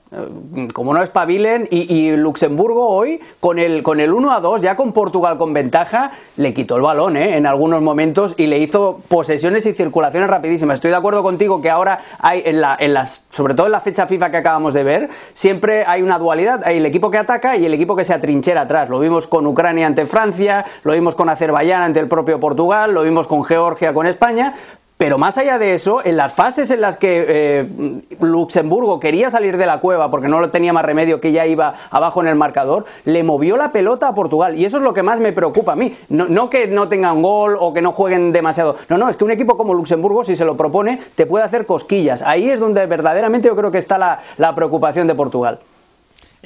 Como 0.73 0.95
no 0.95 1.03
espabilen, 1.03 1.69
y, 1.71 1.93
y, 1.93 2.17
Luxemburgo 2.17 2.89
hoy, 2.89 3.21
con 3.41 3.59
el, 3.59 3.83
con 3.83 4.01
el 4.01 4.13
1 4.13 4.33
a 4.33 4.41
2, 4.41 4.61
ya 4.61 4.77
con 4.77 4.93
Portugal 4.93 5.39
con 5.39 5.53
ventaja, 5.53 6.13
le 6.37 6.55
quitó 6.55 6.77
el 6.77 6.83
balón 6.83 7.17
¿eh? 7.17 7.37
en 7.37 7.47
algunos 7.47 7.83
momentos 7.83 8.35
y 8.37 8.47
le 8.47 8.59
hizo 8.59 9.01
posesiones 9.09 9.67
y 9.67 9.73
circulaciones 9.73 10.31
rapidísimas. 10.31 10.77
Estoy 10.77 10.91
de 10.91 10.97
acuerdo 10.97 11.23
contigo 11.23 11.61
que 11.61 11.71
ahora 11.71 12.01
hay, 12.19 12.43
en, 12.45 12.61
la, 12.61 12.77
en 12.79 12.95
las, 12.95 13.27
sobre 13.31 13.55
todo 13.55 13.67
en 13.67 13.73
la 13.73 13.81
fecha 13.81 14.07
FIFA 14.07 14.31
que 14.31 14.37
acabamos 14.37 14.75
de 14.75 14.85
ver, 14.85 15.11
siempre 15.33 15.85
hay 15.87 16.03
una 16.03 16.19
dualidad: 16.19 16.63
hay 16.65 16.79
el 16.79 16.87
equipo 16.87 17.11
que 17.11 17.19
ataca 17.19 17.57
y 17.57 17.65
el 17.67 17.75
equipo 17.75 17.97
que 17.97 18.05
se 18.05 18.15
atrinchera 18.15 18.63
atrás. 18.63 18.89
Lo 18.89 18.99
vimos 19.01 19.27
con 19.27 19.47
Ucrania 19.47 19.87
ante 19.87 20.07
Francia, 20.07 20.65
lo 20.85 20.93
vimos 20.93 21.15
con 21.15 21.29
Azerbaiyán 21.29 21.83
ante 21.83 22.01
el 22.01 22.09
propio 22.09 22.39
Portugal, 22.39 22.95
lo 22.95 23.03
vimos 23.03 23.27
con 23.27 23.45
Georgia 23.45 23.93
con 23.93 24.07
España, 24.07 24.55
pero 24.97 25.19
más 25.19 25.39
allá 25.39 25.59
de 25.59 25.75
eso, 25.75 26.05
en 26.05 26.17
las 26.17 26.35
fases 26.35 26.71
en 26.71 26.81
las 26.81 26.97
que 26.97 27.25
eh, 27.29 27.69
Luxemburgo 28.21 29.01
quería 29.01 29.29
salir 29.29 29.57
de 29.57 29.67
la 29.67 29.81
cueva 29.81 30.09
porque 30.09 30.29
no 30.29 30.49
tenía 30.51 30.73
más 30.73 30.85
remedio 30.85 31.21
que 31.21 31.33
ya 31.33 31.47
iba 31.47 31.75
abajo 31.91 32.21
en 32.21 32.29
el 32.29 32.37
marcador, 32.37 32.85
le 33.05 33.25
movió 33.25 33.57
la 33.57 33.73
pelota 33.73 34.09
a 34.09 34.15
Portugal. 34.15 34.57
Y 34.57 34.65
eso 34.65 34.77
es 34.77 34.85
lo 34.85 34.95
que 34.95 35.03
más 35.03 35.19
me 35.19 35.33
preocupa 35.33 35.73
a 35.73 35.77
mí. 35.77 35.97
No, 36.09 36.49
que 36.49 36.69
no 36.69 36.89
tengan 36.89 37.23
gol 37.23 37.57
o 37.59 37.75
que 37.75 37.83
no 37.83 37.91
jueguen 37.91 38.31
demasiado. 38.31 38.77
No, 38.89 38.97
no, 38.97 39.09
es 39.09 39.17
que 39.17 39.25
un 39.25 39.33
equipo 39.33 39.57
como 39.57 39.75
Luxemburgo, 39.75 40.23
si 40.23 40.37
se 40.37 40.45
lo 40.45 40.57
propone, 40.57 41.01
te 41.17 41.27
puede 41.27 41.45
hacer 41.45 41.67
cosquillas. 41.67 42.23
Ahí 42.23 42.49
es 42.49 42.61
donde 42.61 42.87
verdaderamente 42.87 43.49
yo 43.49 43.57
creo 43.57 43.73
que 43.73 43.79
está 43.79 43.99
la 43.99 44.55
preocupación 44.55 45.09
de 45.09 45.15
Portugal. 45.17 45.59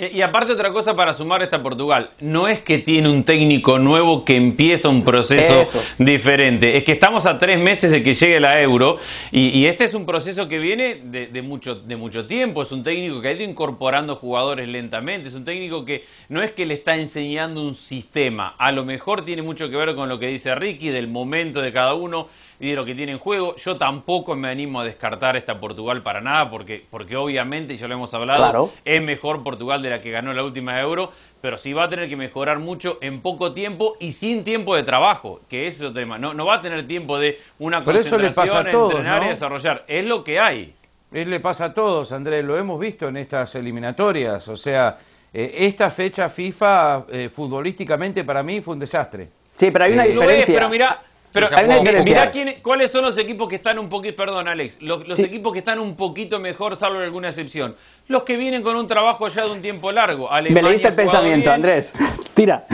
Eh, 0.01 0.13
y 0.15 0.23
aparte 0.23 0.53
otra 0.53 0.73
cosa 0.73 0.95
para 0.95 1.13
sumar 1.13 1.43
esta 1.43 1.61
Portugal, 1.61 2.11
no 2.21 2.47
es 2.47 2.61
que 2.61 2.79
tiene 2.79 3.09
un 3.09 3.25
técnico 3.25 3.81
nuevo 3.81 4.25
que 4.25 4.37
empieza 4.37 4.89
un 4.89 5.03
proceso 5.03 5.65
diferente, 5.99 6.77
es 6.77 6.85
que 6.85 6.93
estamos 6.93 7.27
a 7.27 7.37
tres 7.37 7.59
meses 7.59 7.91
de 7.91 8.05
que 8.05 8.15
llegue 8.15 8.39
la 8.39 8.63
euro 8.63 8.99
y, 9.33 9.67
este 9.67 9.83
es 9.83 9.95
un 9.95 10.07
proceso 10.07 10.47
que 10.47 10.61
viene 10.61 11.01
de, 11.03 11.43
mucho, 11.43 11.75
de 11.75 11.97
mucho 11.97 12.27
tiempo, 12.27 12.63
es 12.63 12.71
un 12.71 12.85
técnico 12.85 13.21
que 13.21 13.27
ha 13.27 13.33
ido 13.33 13.43
incorporando 13.43 14.15
jugadores 14.15 14.69
lentamente, 14.69 15.29
es 15.29 15.35
un 15.35 15.45
técnico 15.45 15.85
que 15.85 16.05
no 16.29 16.45
es 16.45 16.53
que 16.53 16.65
le 16.65 16.75
está 16.75 16.97
enseñando 16.97 17.61
un 17.61 17.75
sistema, 17.75 18.55
a 18.57 18.71
lo 18.71 18.85
mejor 18.85 19.25
tiene 19.25 19.43
mucho 19.43 19.69
que 19.69 19.77
ver 19.77 19.97
con 19.97 20.09
lo 20.09 20.21
que 20.21 20.29
dice 20.29 20.55
Ricky, 20.55 20.91
del 20.91 21.09
momento 21.09 21.61
de 21.61 21.73
cada 21.73 21.95
uno, 21.95 22.29
y 22.61 22.71
de 22.71 22.77
lo 22.77 22.85
que 22.85 22.95
tiene 22.95 23.13
en 23.13 23.19
juego. 23.19 23.57
Yo 23.57 23.77
tampoco 23.77 24.35
me 24.37 24.49
animo 24.49 24.81
a 24.81 24.85
descartar 24.85 25.37
esta 25.37 25.61
Portugal 25.61 26.03
para 26.03 26.21
nada, 26.21 26.51
porque, 26.51 26.85
porque 26.91 27.17
obviamente, 27.17 27.77
ya 27.77 27.89
lo 27.89 27.95
hemos 27.95 28.13
hablado, 28.15 28.73
es 28.85 29.03
mejor 29.03 29.43
Portugal 29.43 29.83
de 29.83 29.91
la 29.91 30.01
que 30.01 30.11
ganó 30.11 30.33
la 30.33 30.45
última 30.45 30.81
Euro, 30.81 31.13
pero 31.41 31.59
sí 31.59 31.73
va 31.73 31.85
a 31.85 31.89
tener 31.89 32.09
que 32.09 32.17
mejorar 32.17 32.59
mucho 32.59 32.99
en 33.01 33.21
poco 33.21 33.53
tiempo 33.53 33.97
y 34.01 34.13
sin 34.13 34.45
tiempo 34.45 34.75
de 34.75 34.83
trabajo, 34.83 35.41
que 35.49 35.67
es 35.67 35.81
otro 35.81 35.93
tema. 35.93 36.19
No, 36.19 36.35
no 36.35 36.47
va 36.47 36.55
a 36.55 36.63
tener 36.63 36.87
tiempo 36.87 37.19
de 37.19 37.39
una 37.59 37.85
concentración, 37.85 38.67
entrenar 38.67 39.25
y 39.25 39.29
desarrollar. 39.29 39.85
Es 39.87 40.05
lo 40.05 40.25
que 40.25 40.41
hay. 40.41 40.75
Él 41.13 41.31
le 41.31 41.41
pasa 41.41 41.67
a 41.67 41.75
todos, 41.75 42.13
Andrés, 42.13 42.45
lo 42.45 42.57
hemos 42.59 42.79
visto 42.79 43.09
en 43.09 43.17
estas 43.17 43.55
eliminatorias. 43.55 44.47
O 44.49 44.57
sea, 44.57 44.99
eh, 45.33 45.55
esta 45.59 45.91
fecha 45.91 46.29
FIFA 46.29 47.07
eh, 47.11 47.31
futbolísticamente 47.31 48.25
para 48.25 48.43
mí 48.43 48.61
fue 48.61 48.75
un 48.75 48.81
desastre. 48.81 49.29
Sí, 49.55 49.71
pero 49.71 49.87
hay 49.87 49.93
una 49.93 50.05
eh, 50.05 50.11
diferencia. 50.11 50.55
pero 50.55 50.69
mira, 50.69 51.01
pero 51.33 51.49
mirá 52.05 52.31
cuáles 52.63 52.91
son 52.91 53.05
los 53.05 53.19
equipos 53.19 53.49
que 53.49 53.57
están 53.57 53.79
un 53.79 53.89
poquito, 53.89 54.17
perdón 54.17 54.49
Alex, 54.49 54.79
los, 54.81 55.19
equipos 55.19 55.53
que 55.53 55.59
están 55.61 55.79
un 55.79 55.97
poquito 55.97 56.39
mejor, 56.41 56.77
salvo 56.77 57.01
alguna 57.01 57.29
excepción. 57.29 57.77
Los 58.07 58.23
que 58.23 58.37
vienen 58.37 58.63
con 58.63 58.77
un 58.77 58.87
trabajo 58.87 59.29
ya 59.29 59.45
de 59.45 59.53
un 59.53 59.61
tiempo 59.61 59.93
largo. 59.93 60.29
Me 60.51 60.63
leíste 60.63 60.89
el 60.89 60.95
pensamiento, 60.95 61.51
Andrés. 61.51 61.93
Tira. 62.35 62.65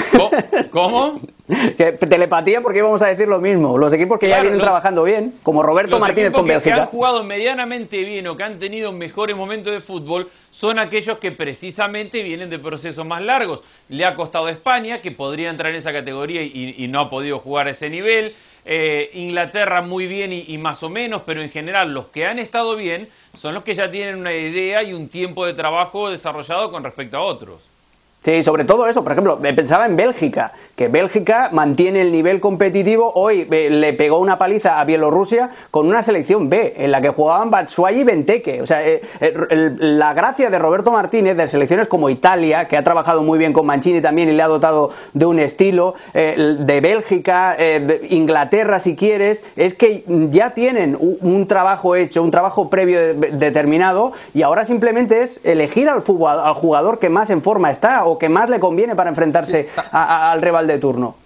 ¿Cómo? 0.71 1.21
Que 1.47 1.93
telepatía 1.93 2.63
porque 2.63 2.79
íbamos 2.79 3.03
a 3.03 3.09
decir 3.09 3.29
lo 3.29 3.39
mismo. 3.39 3.77
Los 3.77 3.93
equipos 3.93 4.19
que 4.19 4.29
ya 4.29 4.41
vienen 4.41 4.59
trabajando 4.61 5.05
bien, 5.05 5.35
como 5.43 5.63
Roberto 5.63 5.99
Martínez 5.99 6.33
con 6.33 6.47
que, 6.47 6.59
que 6.59 6.73
han 6.73 6.87
jugado 6.87 7.23
medianamente 7.23 8.03
bien 8.03 8.27
o 8.29 8.35
que 8.35 8.45
han 8.45 8.59
tenido 8.59 8.93
mejores 8.93 9.37
momentos 9.37 9.71
de 9.75 9.83
fútbol 9.83 10.31
son 10.55 10.79
aquellos 10.79 11.19
que 11.19 11.33
precisamente 11.33 12.23
vienen 12.23 12.49
de 12.49 12.61
procesos 12.61 13.05
más 13.05 13.21
largos. 13.21 13.61
Le 13.89 14.05
ha 14.05 14.15
costado 14.15 14.47
a 14.47 14.53
España, 14.53 15.01
que 15.01 15.11
podría 15.11 15.51
entrar 15.51 15.73
en 15.73 15.79
esa 15.79 15.93
categoría 15.93 16.43
y, 16.43 16.87
no 16.89 17.01
ha 17.01 17.11
podido 17.11 17.41
jugar 17.41 17.67
a 17.67 17.71
ese 17.71 17.91
nivel. 17.91 18.35
Eh, 18.65 19.11
Inglaterra 19.15 19.83
muy 19.83 20.07
bien 20.07 20.33
y, 20.33 20.57
más 20.59 20.83
o 20.85 20.89
menos, 20.89 21.23
pero 21.27 21.43
en 21.43 21.51
general 21.51 21.93
los 21.93 22.07
que 22.07 22.27
han 22.27 22.39
estado 22.39 22.77
bien 22.77 23.09
son 23.37 23.55
los 23.55 23.65
que 23.65 23.75
ya 23.75 23.91
tienen 23.91 24.17
una 24.17 24.33
idea 24.33 24.83
y 24.85 24.95
un 24.95 25.09
tiempo 25.09 25.45
de 25.45 25.55
trabajo 25.55 26.09
desarrollado 26.09 26.71
con 26.71 26.85
respecto 26.85 27.17
a 27.17 27.23
otros. 27.23 27.61
Sí, 28.25 28.43
sobre 28.43 28.65
todo 28.65 28.87
eso. 28.87 29.03
Por 29.03 29.13
ejemplo, 29.13 29.39
pensaba 29.39 29.85
en 29.85 29.97
Bélgica, 29.97 30.53
que 30.76 30.88
Bélgica 30.88 31.50
mantiene 31.52 32.00
el 32.00 32.12
nivel 32.12 32.40
competitivo. 32.40 33.12
Hoy 33.14 33.47
eh, 33.50 33.71
le 33.71 33.93
pegó 33.93 34.19
una 34.19 34.38
paliza 34.38 34.81
a 34.81 34.85
Bielorrusia 34.85 35.50
con 35.71 35.87
una 35.87 36.02
selección 36.02 36.49
B, 36.49 36.75
en 36.76 36.90
la 36.90 37.00
que 37.00 37.11
jugaban 37.11 37.50
Batshuayi 37.50 38.00
y 38.00 38.04
Benteke. 38.04 38.62
O 38.62 38.66
sea, 38.66 38.87
eh, 38.87 39.02
eh, 39.21 39.73
la 39.78 40.14
gracia 40.14 40.50
de 40.50 40.59
Roberto 40.59 40.90
Martínez 40.90 41.37
de 41.37 41.47
selecciones 41.47 41.88
como 41.88 42.11
Italia, 42.11 42.66
que 42.66 42.76
ha 42.76 42.85
trabajado 42.85 43.23
muy 43.23 43.38
bien 43.38 43.52
con 43.52 43.66
Mancini 43.66 44.00
también 44.00 44.28
y 44.28 44.33
le 44.33 44.43
ha 44.43 44.49
dotado 44.49 44.90
de 45.12 45.26
un 45.26 45.38
estilo, 45.38 45.95
de 46.12 46.81
Bélgica, 46.81 47.54
de 47.57 48.07
Inglaterra, 48.11 48.78
si 48.78 48.97
quieres, 48.97 49.43
es 49.57 49.75
que 49.75 50.04
ya 50.31 50.50
tienen 50.50 50.97
un, 50.99 51.47
trabajo 51.47 51.97
hecho, 51.97 52.23
un 52.23 52.31
trabajo 52.31 52.69
previo 52.69 53.14
determinado, 53.14 54.12
y 54.33 54.43
ahora 54.43 54.64
simplemente 54.64 55.23
es 55.23 55.40
elegir 55.45 55.88
al, 55.88 56.02
al 56.26 56.54
jugador 56.54 56.99
que 56.99 57.09
más 57.09 57.31
en 57.31 57.43
forma 57.43 57.71
está 57.71 58.04
que 58.19 58.28
más 58.28 58.50
le 58.50 58.61
conviene 58.61 58.95
para 58.95 59.11
enfrentarse 59.11 59.69
al 59.93 60.43
rival 60.43 60.63
de 60.66 60.78
turno. 60.78 61.16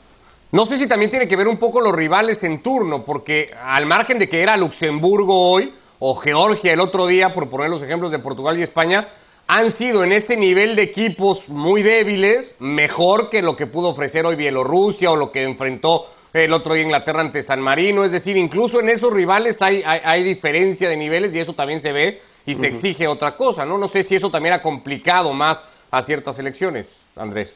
No 0.50 0.64
sé 0.64 0.78
si 0.78 0.86
también 0.86 1.10
tiene 1.10 1.28
que 1.28 1.36
ver 1.36 1.46
un 1.46 1.58
poco 1.58 1.80
los 1.80 1.94
rivales 1.94 2.42
en 2.42 2.62
turno, 2.62 3.04
porque 3.04 3.50
al 3.62 3.84
margen 3.84 4.18
de 4.18 4.28
que 4.28 4.42
era 4.42 4.56
Luxemburgo 4.56 5.50
hoy 5.50 5.74
o 5.98 6.14
Georgia 6.14 6.72
el 6.72 6.80
otro 6.80 7.06
día, 7.06 7.34
por 7.34 7.50
poner 7.50 7.68
los 7.68 7.82
ejemplos 7.82 8.10
de 8.10 8.18
Portugal 8.18 8.58
y 8.58 8.62
España, 8.62 9.08
han 9.46 9.70
sido 9.70 10.04
en 10.04 10.12
ese 10.12 10.36
nivel 10.36 10.76
de 10.76 10.82
equipos 10.82 11.48
muy 11.48 11.82
débiles, 11.82 12.54
mejor 12.58 13.28
que 13.28 13.42
lo 13.42 13.56
que 13.56 13.66
pudo 13.66 13.88
ofrecer 13.88 14.24
hoy 14.24 14.36
Bielorrusia 14.36 15.10
o 15.10 15.16
lo 15.16 15.32
que 15.32 15.42
enfrentó 15.42 16.06
el 16.32 16.52
otro 16.52 16.74
día 16.74 16.84
Inglaterra 16.84 17.20
ante 17.20 17.42
San 17.42 17.60
Marino. 17.60 18.04
Es 18.04 18.12
decir, 18.12 18.36
incluso 18.36 18.80
en 18.80 18.88
esos 18.88 19.12
rivales 19.12 19.60
hay, 19.62 19.82
hay, 19.84 20.22
diferencia 20.22 20.88
de 20.88 20.96
niveles 20.96 21.34
y 21.34 21.40
eso 21.40 21.54
también 21.54 21.80
se 21.80 21.92
ve 21.92 22.20
y 22.46 22.54
se 22.54 22.66
exige 22.66 23.06
otra 23.06 23.36
cosa, 23.36 23.64
¿no? 23.64 23.78
No 23.78 23.88
sé 23.88 24.02
si 24.02 24.16
eso 24.16 24.30
también 24.30 24.54
ha 24.54 24.62
complicado 24.62 25.32
más 25.32 25.62
a 25.90 26.02
ciertas 26.02 26.38
elecciones, 26.38 26.96
Andrés. 27.16 27.54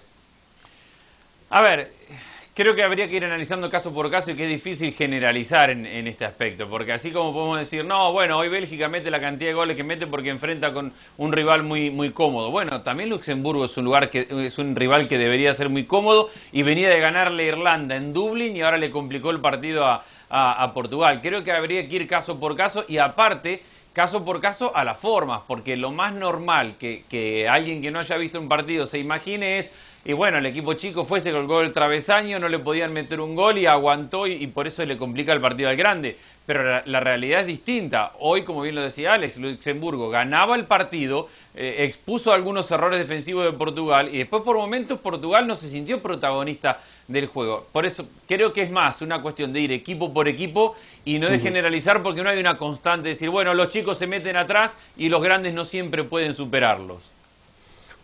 A 1.55 1.61
ver, 1.61 1.93
creo 2.55 2.75
que 2.75 2.83
habría 2.83 3.11
que 3.11 3.17
ir 3.17 3.27
analizando 3.27 3.69
caso 3.69 3.93
por 3.93 4.11
caso 4.11 4.31
y 4.31 4.35
que 4.35 4.45
es 4.45 4.49
difícil 4.49 4.95
generalizar 4.95 5.69
en, 5.69 5.85
este 6.07 6.25
aspecto, 6.25 6.67
porque 6.67 6.95
así 6.95 7.11
como 7.11 7.35
podemos 7.35 7.59
decir, 7.59 7.85
no, 7.85 8.11
bueno, 8.11 8.39
hoy 8.39 8.49
Bélgica 8.49 8.89
mete 8.89 9.11
la 9.11 9.21
cantidad 9.21 9.51
de 9.51 9.55
goles 9.55 9.77
que 9.77 9.85
mete 9.85 10.07
porque 10.07 10.31
enfrenta 10.31 10.73
con 10.73 10.95
un 11.19 11.31
rival 11.31 11.63
muy, 11.63 11.91
muy 11.91 12.09
cómodo. 12.09 12.51
Bueno, 12.51 12.81
también 12.81 13.11
Luxemburgo 13.11 13.67
es 13.67 13.77
un 13.77 13.85
lugar 13.85 14.09
que 14.09 14.27
es 14.31 14.57
un 14.57 14.75
rival 14.75 15.09
que 15.09 15.19
debería 15.19 15.53
ser 15.53 15.69
muy 15.69 15.85
cómodo 15.85 16.31
y 16.53 16.63
venía 16.63 16.89
de 16.89 17.01
ganarle 17.01 17.45
Irlanda 17.45 17.97
en 17.97 18.15
Dublín 18.15 18.57
y 18.57 18.63
ahora 18.63 18.79
le 18.79 18.91
complicó 18.91 19.29
el 19.29 19.41
partido 19.41 19.85
a, 19.85 20.03
a 20.31 20.73
Portugal. 20.73 21.21
Creo 21.21 21.45
que 21.45 21.53
habría 21.53 21.87
que 21.87 21.97
ir 21.97 22.09
caso 22.09 22.41
por 22.41 22.57
caso 22.57 22.87
y 22.89 22.97
aparte 22.97 23.63
caso 23.93 24.25
por 24.25 24.41
caso 24.41 24.75
a 24.75 24.85
las 24.85 24.99
formas, 24.99 25.43
porque 25.47 25.77
lo 25.77 25.91
más 25.91 26.15
normal 26.15 26.77
que, 26.79 27.47
alguien 27.49 27.83
que 27.83 27.91
no 27.91 27.99
haya 27.99 28.17
visto 28.17 28.41
un 28.41 28.49
partido 28.49 28.87
se 28.87 28.99
imagine 28.99 29.59
es, 29.59 29.71
y 30.05 30.15
bueno, 30.15 30.39
el 30.39 30.47
equipo 30.47 30.75
chico 30.75 31.05
fue, 31.05 31.21
se 31.21 31.31
colgó 31.31 31.61
el 31.61 31.71
travesaño, 31.71 32.41
no 32.41 32.49
le 32.49 32.59
podían 32.59 32.93
meter 32.93 33.21
un 33.21 33.37
gol 33.37 33.59
y 33.59 33.67
aguantó 33.67 34.27
y, 34.27 34.49
por 34.49 34.67
eso 34.67 34.85
le 34.85 34.99
complica 34.99 35.33
el 35.33 35.41
partido 35.41 35.69
al 35.69 35.77
grande. 35.77 36.19
Pero 36.45 36.83
la, 36.85 36.99
realidad 36.99 37.43
es 37.43 37.47
distinta. 37.47 38.11
Hoy, 38.19 38.43
como 38.43 38.63
bien 38.63 38.75
lo 38.75 38.81
decía 38.81 39.13
Alex, 39.13 39.37
Luxemburgo 39.37 40.11
ganaba 40.11 40.57
el 40.57 40.65
partido, 40.65 41.29
eh, 41.55 41.85
expuso 41.85 42.33
algunos 42.33 42.69
errores 42.73 42.99
defensivos 42.99 43.45
de 43.45 43.53
Portugal 43.53 44.09
y 44.13 44.19
después 44.19 44.43
por 44.43 44.57
momentos 44.57 44.99
Portugal 44.99 45.47
no 45.47 45.55
se 45.55 45.69
sintió 45.69 46.03
protagonista 46.03 46.81
del 47.07 47.27
juego. 47.27 47.69
Por 47.71 47.87
eso 47.87 48.09
creo 48.27 48.53
que 48.53 48.63
es 48.63 48.73
más 48.73 49.03
una 49.03 49.23
cuestión 49.23 49.53
de 49.53 49.61
ir 49.61 49.71
equipo 49.71 50.13
por 50.13 50.27
equipo 50.27 50.75
y 51.05 51.21
no 51.21 51.29
de 51.29 51.39
generalizar 51.39 52.03
porque 52.03 52.25
no 52.25 52.31
hay 52.31 52.41
una 52.41 52.59
constante 52.59 53.05
de 53.05 53.11
decir, 53.11 53.31
bueno, 53.31 53.55
los 53.55 53.69
chicos 53.69 53.99
se 53.99 54.09
meten 54.09 54.37
atrás 54.37 54.77
y 54.97 55.11
los 55.11 55.23
grandes 55.23 55.55
no 55.55 55.65
siempre 55.65 56.03
pueden 56.03 56.35
superarlos. 56.35 57.09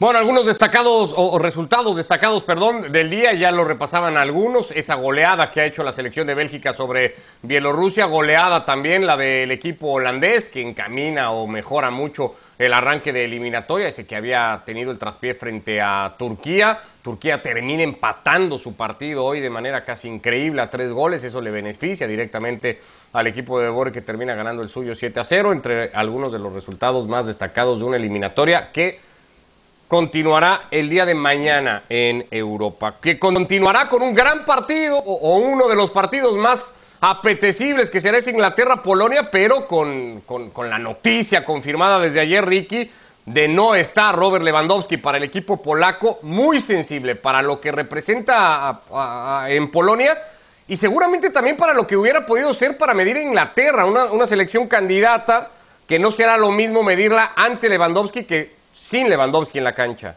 Bueno, 0.01 0.21
algunos 0.21 0.47
destacados 0.47 1.13
o, 1.17 1.41
resultados 1.41 1.97
destacados, 1.97 2.45
perdón, 2.45 2.93
del 2.93 3.11
día 3.11 3.33
ya 3.35 3.51
lo 3.51 3.65
repasaban 3.65 4.17
algunos. 4.17 4.71
Esa 4.71 4.95
goleada 4.95 5.51
que 5.51 5.61
ha 5.61 5.65
hecho 5.65 5.83
la 5.83 5.93
selección 5.93 6.25
de 6.29 6.35
Bélgica 6.35 6.73
sobre 6.73 7.17
Bielorrusia, 7.43 8.05
goleada 8.05 8.65
también 8.65 9.09
la 9.09 9.17
del 9.17 9.51
equipo 9.51 9.89
holandés 9.89 10.49
que 10.49 10.63
encamina 10.63 11.33
o 11.33 11.49
mejora 11.49 11.91
mucho 11.91 12.37
el 12.61 12.75
arranque 12.75 13.13
de 13.13 13.25
eliminatoria, 13.25 13.89
ese 13.89 14.07
que 14.07 14.15
había 14.15 14.63
tenido 14.65 14.93
el 14.93 15.01
traspié 15.01 15.35
frente 15.35 15.81
a 15.81 16.15
Turquía. 16.17 16.79
Turquía 17.03 17.43
termina 17.43 17.83
empatando 17.83 18.57
su 18.57 18.77
partido 18.77 19.25
hoy 19.25 19.41
de 19.41 19.51
manera 19.51 19.85
casi 19.85 20.07
increíble 20.07 20.63
a 20.63 20.71
tres 20.71 20.93
goles, 20.93 21.25
eso 21.25 21.41
le 21.41 21.51
beneficia 21.51 22.07
directamente 22.07 22.81
al 23.15 23.27
equipo 23.27 23.59
de 23.59 23.69
Bore 23.69 23.91
que 23.91 24.03
termina 24.03 24.37
ganando 24.37 24.63
el 24.63 24.69
suyo 24.69 24.95
7 24.95 25.19
a 25.19 25.25
0, 25.25 25.53
entre 25.53 25.91
algunos 25.93 26.33
de 26.33 26.39
los 26.39 26.53
resultados 26.53 27.09
más 27.09 27.27
destacados 27.27 27.81
de 27.81 27.85
una 27.85 27.97
eliminatoria 27.97 28.71
que 28.71 29.08
continuará 29.89 30.65
el 30.71 30.91
día 30.91 31.07
de 31.07 31.15
mañana 31.15 31.83
en 31.89 32.27
Europa, 32.31 32.97
que 33.01 33.19
continuará 33.19 33.89
con 33.89 34.03
un 34.03 34.15
gran 34.15 34.45
partido 34.45 34.99
o, 34.99 35.39
uno 35.39 35.67
de 35.67 35.75
los 35.75 35.91
partidos 35.91 36.37
más 36.37 36.73
apetecibles 37.01 37.91
que 37.91 38.01
será 38.01 38.19
es 38.19 38.29
Inglaterra-Polonia, 38.29 39.31
pero 39.31 39.67
con, 39.67 40.21
con, 40.27 40.71
la 40.71 40.79
noticia 40.79 41.43
confirmada 41.43 42.01
desde 42.01 42.21
ayer, 42.21 42.45
Ricky, 42.45 42.91
de 43.25 43.49
no 43.49 43.75
estar 43.75 44.15
Robert 44.15 44.45
Lewandowski 44.45 44.99
para 44.99 45.17
el 45.17 45.25
equipo 45.25 45.63
polaco, 45.63 46.19
muy 46.23 46.61
sensible 46.61 47.15
para 47.15 47.41
lo 47.41 47.61
que 47.61 47.73
representa 47.73 48.83
en 49.49 49.71
Polonia 49.71 50.19
y 50.67 50.77
seguramente 50.77 51.31
también 51.31 51.57
para 51.57 51.73
lo 51.73 51.87
que 51.87 51.97
hubiera 51.97 52.27
podido 52.27 52.53
ser 52.53 52.77
para 52.77 52.93
medir 52.93 53.17
a 53.17 53.23
Inglaterra, 53.23 53.87
una, 53.87 54.07
una 54.07 54.27
selección 54.27 54.67
candidata 54.67 55.51
que 55.87 55.99
no 55.99 56.11
será 56.11 56.37
lo 56.37 56.51
mismo 56.51 56.83
medirla 56.83 57.33
ante 57.37 57.69
Lewandowski 57.71 58.25
que 58.25 58.58
sin 58.89 59.11
Lewandowski 59.11 59.59
en 59.59 59.65
la 59.65 59.75
cancha. 59.75 60.17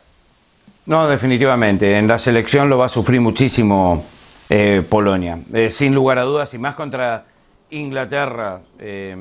No, 0.85 1.07
definitivamente. 1.07 1.97
En 1.97 2.07
la 2.07 2.17
selección 2.17 2.69
lo 2.69 2.77
va 2.77 2.85
a 2.85 2.89
sufrir 2.89 3.19
muchísimo 3.19 4.05
eh, 4.49 4.81
Polonia. 4.87 5.39
Eh, 5.53 5.69
sin 5.69 5.93
lugar 5.93 6.17
a 6.17 6.23
dudas, 6.23 6.53
y 6.53 6.57
más 6.57 6.75
contra 6.75 7.25
Inglaterra, 7.69 8.61
eh, 8.79 9.13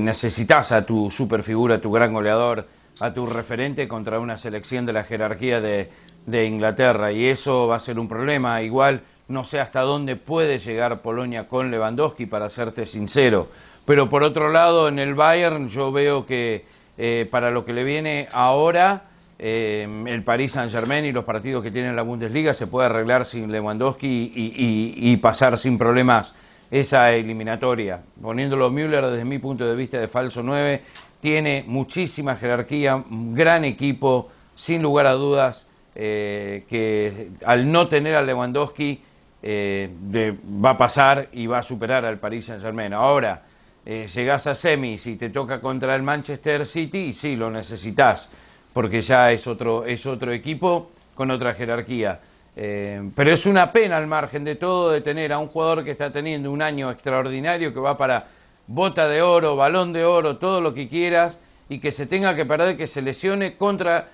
necesitas 0.00 0.72
a 0.72 0.84
tu 0.84 1.10
superfigura, 1.10 1.76
a 1.76 1.80
tu 1.80 1.90
gran 1.90 2.12
goleador, 2.12 2.66
a 3.00 3.14
tu 3.14 3.26
referente 3.26 3.88
contra 3.88 4.20
una 4.20 4.36
selección 4.36 4.84
de 4.84 4.92
la 4.92 5.04
jerarquía 5.04 5.60
de, 5.60 5.90
de 6.26 6.44
Inglaterra. 6.44 7.12
Y 7.12 7.26
eso 7.26 7.66
va 7.66 7.76
a 7.76 7.80
ser 7.80 7.98
un 7.98 8.08
problema. 8.08 8.60
Igual 8.60 9.00
no 9.28 9.44
sé 9.44 9.58
hasta 9.58 9.80
dónde 9.80 10.16
puede 10.16 10.58
llegar 10.58 11.00
Polonia 11.00 11.48
con 11.48 11.70
Lewandowski, 11.70 12.26
para 12.26 12.50
serte 12.50 12.84
sincero. 12.84 13.48
Pero 13.86 14.10
por 14.10 14.22
otro 14.22 14.50
lado, 14.50 14.86
en 14.88 14.98
el 14.98 15.14
Bayern 15.14 15.70
yo 15.70 15.90
veo 15.90 16.26
que 16.26 16.64
eh, 17.02 17.26
para 17.30 17.50
lo 17.50 17.64
que 17.64 17.72
le 17.72 17.82
viene 17.82 18.28
ahora, 18.30 19.04
eh, 19.38 19.88
el 20.06 20.22
Paris 20.22 20.52
Saint-Germain 20.52 21.02
y 21.06 21.12
los 21.12 21.24
partidos 21.24 21.62
que 21.62 21.70
tiene 21.70 21.88
en 21.88 21.96
la 21.96 22.02
Bundesliga 22.02 22.52
se 22.52 22.66
puede 22.66 22.88
arreglar 22.88 23.24
sin 23.24 23.50
Lewandowski 23.50 24.30
y, 24.34 25.16
pasar 25.16 25.56
sin 25.56 25.78
problemas 25.78 26.34
esa 26.70 27.10
eliminatoria. 27.12 28.02
Poniéndolo 28.20 28.68
Müller 28.70 29.06
desde 29.06 29.24
mi 29.24 29.38
punto 29.38 29.66
de 29.66 29.74
vista 29.76 29.98
de 29.98 30.08
falso 30.08 30.42
9, 30.42 30.82
tiene 31.22 31.64
muchísima 31.66 32.36
jerarquía, 32.36 33.02
gran 33.08 33.64
equipo, 33.64 34.28
sin 34.54 34.82
lugar 34.82 35.06
a 35.06 35.12
dudas, 35.12 35.66
eh, 35.94 36.64
que 36.68 37.30
al 37.46 37.72
no 37.72 37.88
tener 37.88 38.14
a 38.14 38.20
Lewandowski 38.20 39.00
va 39.42 40.70
a 40.70 40.76
pasar 40.76 41.30
y 41.32 41.46
va 41.46 41.60
a 41.60 41.62
superar 41.62 42.04
al 42.04 42.18
Paris 42.18 42.44
Saint-Germain. 42.44 42.92
Ahora, 42.92 43.40
eh, 43.86 44.06
llegás 44.12 44.46
a 44.46 44.54
semis 44.54 45.06
y 45.06 45.16
te 45.16 45.30
toca 45.30 45.60
contra 45.60 45.94
el 45.94 46.02
Manchester 46.02 46.66
City, 46.66 46.98
y 46.98 47.12
sí, 47.12 47.36
lo 47.36 47.50
necesitas, 47.50 48.28
porque 48.72 49.00
ya 49.00 49.30
es 49.30 49.46
otro, 49.46 49.84
es 49.84 50.04
otro 50.06 50.32
equipo 50.32 50.90
con 51.14 51.30
otra 51.30 51.54
jerarquía. 51.54 52.20
Eh, 52.56 53.10
pero 53.14 53.32
es 53.32 53.46
una 53.46 53.72
pena 53.72 53.96
al 53.96 54.06
margen 54.06 54.44
de 54.44 54.56
todo 54.56 54.90
de 54.90 55.00
tener 55.00 55.32
a 55.32 55.38
un 55.38 55.48
jugador 55.48 55.84
que 55.84 55.92
está 55.92 56.10
teniendo 56.12 56.50
un 56.50 56.62
año 56.62 56.90
extraordinario, 56.90 57.72
que 57.72 57.80
va 57.80 57.96
para 57.96 58.26
bota 58.66 59.08
de 59.08 59.22
oro, 59.22 59.56
balón 59.56 59.92
de 59.92 60.04
oro, 60.04 60.36
todo 60.36 60.60
lo 60.60 60.74
que 60.74 60.88
quieras, 60.88 61.38
y 61.68 61.78
que 61.78 61.92
se 61.92 62.06
tenga 62.06 62.34
que 62.34 62.44
perder, 62.44 62.76
que 62.76 62.86
se 62.86 63.02
lesione 63.02 63.56
contra 63.56 64.08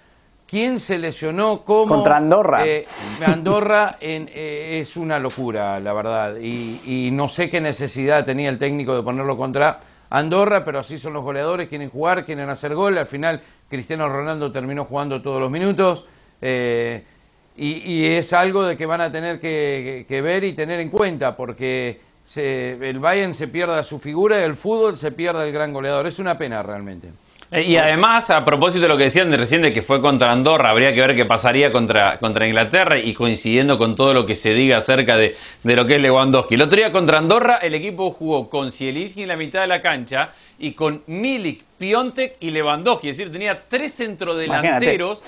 ¿Quién 0.47 0.79
se 0.79 0.99
lesionó? 0.99 1.63
¿Cómo? 1.63 1.97
Contra 1.97 2.19
Andorra. 2.19 2.65
Eh, 2.65 2.87
Andorra 3.25 3.97
eh, 4.01 4.79
es 4.81 4.97
una 4.97 5.19
locura, 5.19 5.81
la 5.81 5.93
verdad. 5.93 6.37
Y, 6.37 7.11
no 7.13 7.29
sé 7.29 7.51
qué 7.51 7.61
necesidad 7.61 8.25
tenía 8.25 8.49
el 8.49 8.59
técnico 8.59 8.95
de 8.95 9.03
ponerlo 9.03 9.37
contra 9.37 9.81
Andorra, 10.09 10.65
pero 10.65 10.79
así 10.79 10.99
son 10.99 11.15
los 11.15 11.25
goleadores, 11.25 11.69
quieren 11.69 11.91
jugar, 11.91 12.25
quieren 12.25 12.49
hacer 12.49 12.77
gol. 12.77 12.97
Al 12.97 13.07
final, 13.07 13.41
Cristiano 13.69 14.09
Ronaldo 14.09 14.53
terminó 14.53 14.85
jugando 14.85 15.21
todos 15.21 15.41
los 15.41 15.51
minutos. 15.51 16.07
Eh, 16.41 17.03
y, 17.57 18.05
es 18.05 18.33
algo 18.33 18.63
de 18.63 18.77
que 18.77 18.87
van 18.87 19.01
a 19.01 19.11
tener 19.11 19.41
que, 19.41 20.21
ver 20.23 20.45
y 20.45 20.53
tener 20.53 20.79
en 20.79 20.91
cuenta, 20.91 21.35
porque 21.35 22.01
el 22.37 22.99
Bayern 23.01 23.35
se 23.35 23.49
pierda 23.49 23.83
su 23.83 23.99
figura 23.99 24.41
y 24.41 24.45
el 24.45 24.55
fútbol 24.55 24.97
se 24.97 25.11
pierda 25.11 25.45
el 25.45 25.53
gran 25.53 25.73
goleador. 25.73 26.07
Es 26.07 26.21
una 26.21 26.39
pena 26.39 26.63
realmente. 26.63 27.09
Eh, 27.53 27.63
y 27.63 27.77
además, 27.77 28.31
a 28.31 28.45
propósito 28.45 28.83
de 28.83 28.89
lo 28.89 28.97
que 28.97 29.05
decían 29.05 29.31
de 29.31 29.37
recién 29.37 29.63
de 29.63 29.73
que 29.73 29.83
fue 29.83 30.01
contra 30.01 30.33
Andorra, 30.33 30.71
habría 30.71 30.93
que 30.93 31.01
ver 31.01 31.15
qué 31.15 31.25
pasaría 31.25 31.71
contra, 31.71 32.19
contra 32.19 32.47
Inglaterra 32.47 32.99
y 32.99 33.15
coincidiendo 33.15 33.79
con 33.79 33.95
todo 33.95 34.15
lo 34.15 34.27
que 34.27 34.35
se 34.35 34.53
diga 34.53 34.79
acerca 34.79 35.17
de, 35.17 35.37
de 35.63 35.77
lo 35.77 35.87
que 35.87 35.97
es 35.97 36.03
Lewandowski. 36.03 36.57
El 36.57 36.63
otro 36.63 36.77
día 36.77 36.91
contra 36.91 37.19
Andorra 37.19 37.59
el 37.63 37.75
equipo 37.75 38.11
jugó 38.11 38.51
con 38.51 38.73
Zielinski 38.73 39.23
en 39.23 39.29
la 39.29 39.37
mitad 39.37 39.61
de 39.61 39.69
la 39.69 39.81
cancha 39.81 40.31
y 40.59 40.73
con 40.73 41.03
Milik 41.07 41.65
Piontek 41.79 42.37
y 42.41 42.51
Lewandowski, 42.51 43.11
es 43.11 43.19
decir, 43.19 43.33
tenía 43.33 43.69
tres 43.69 43.95
centrodelanteros 43.95 45.23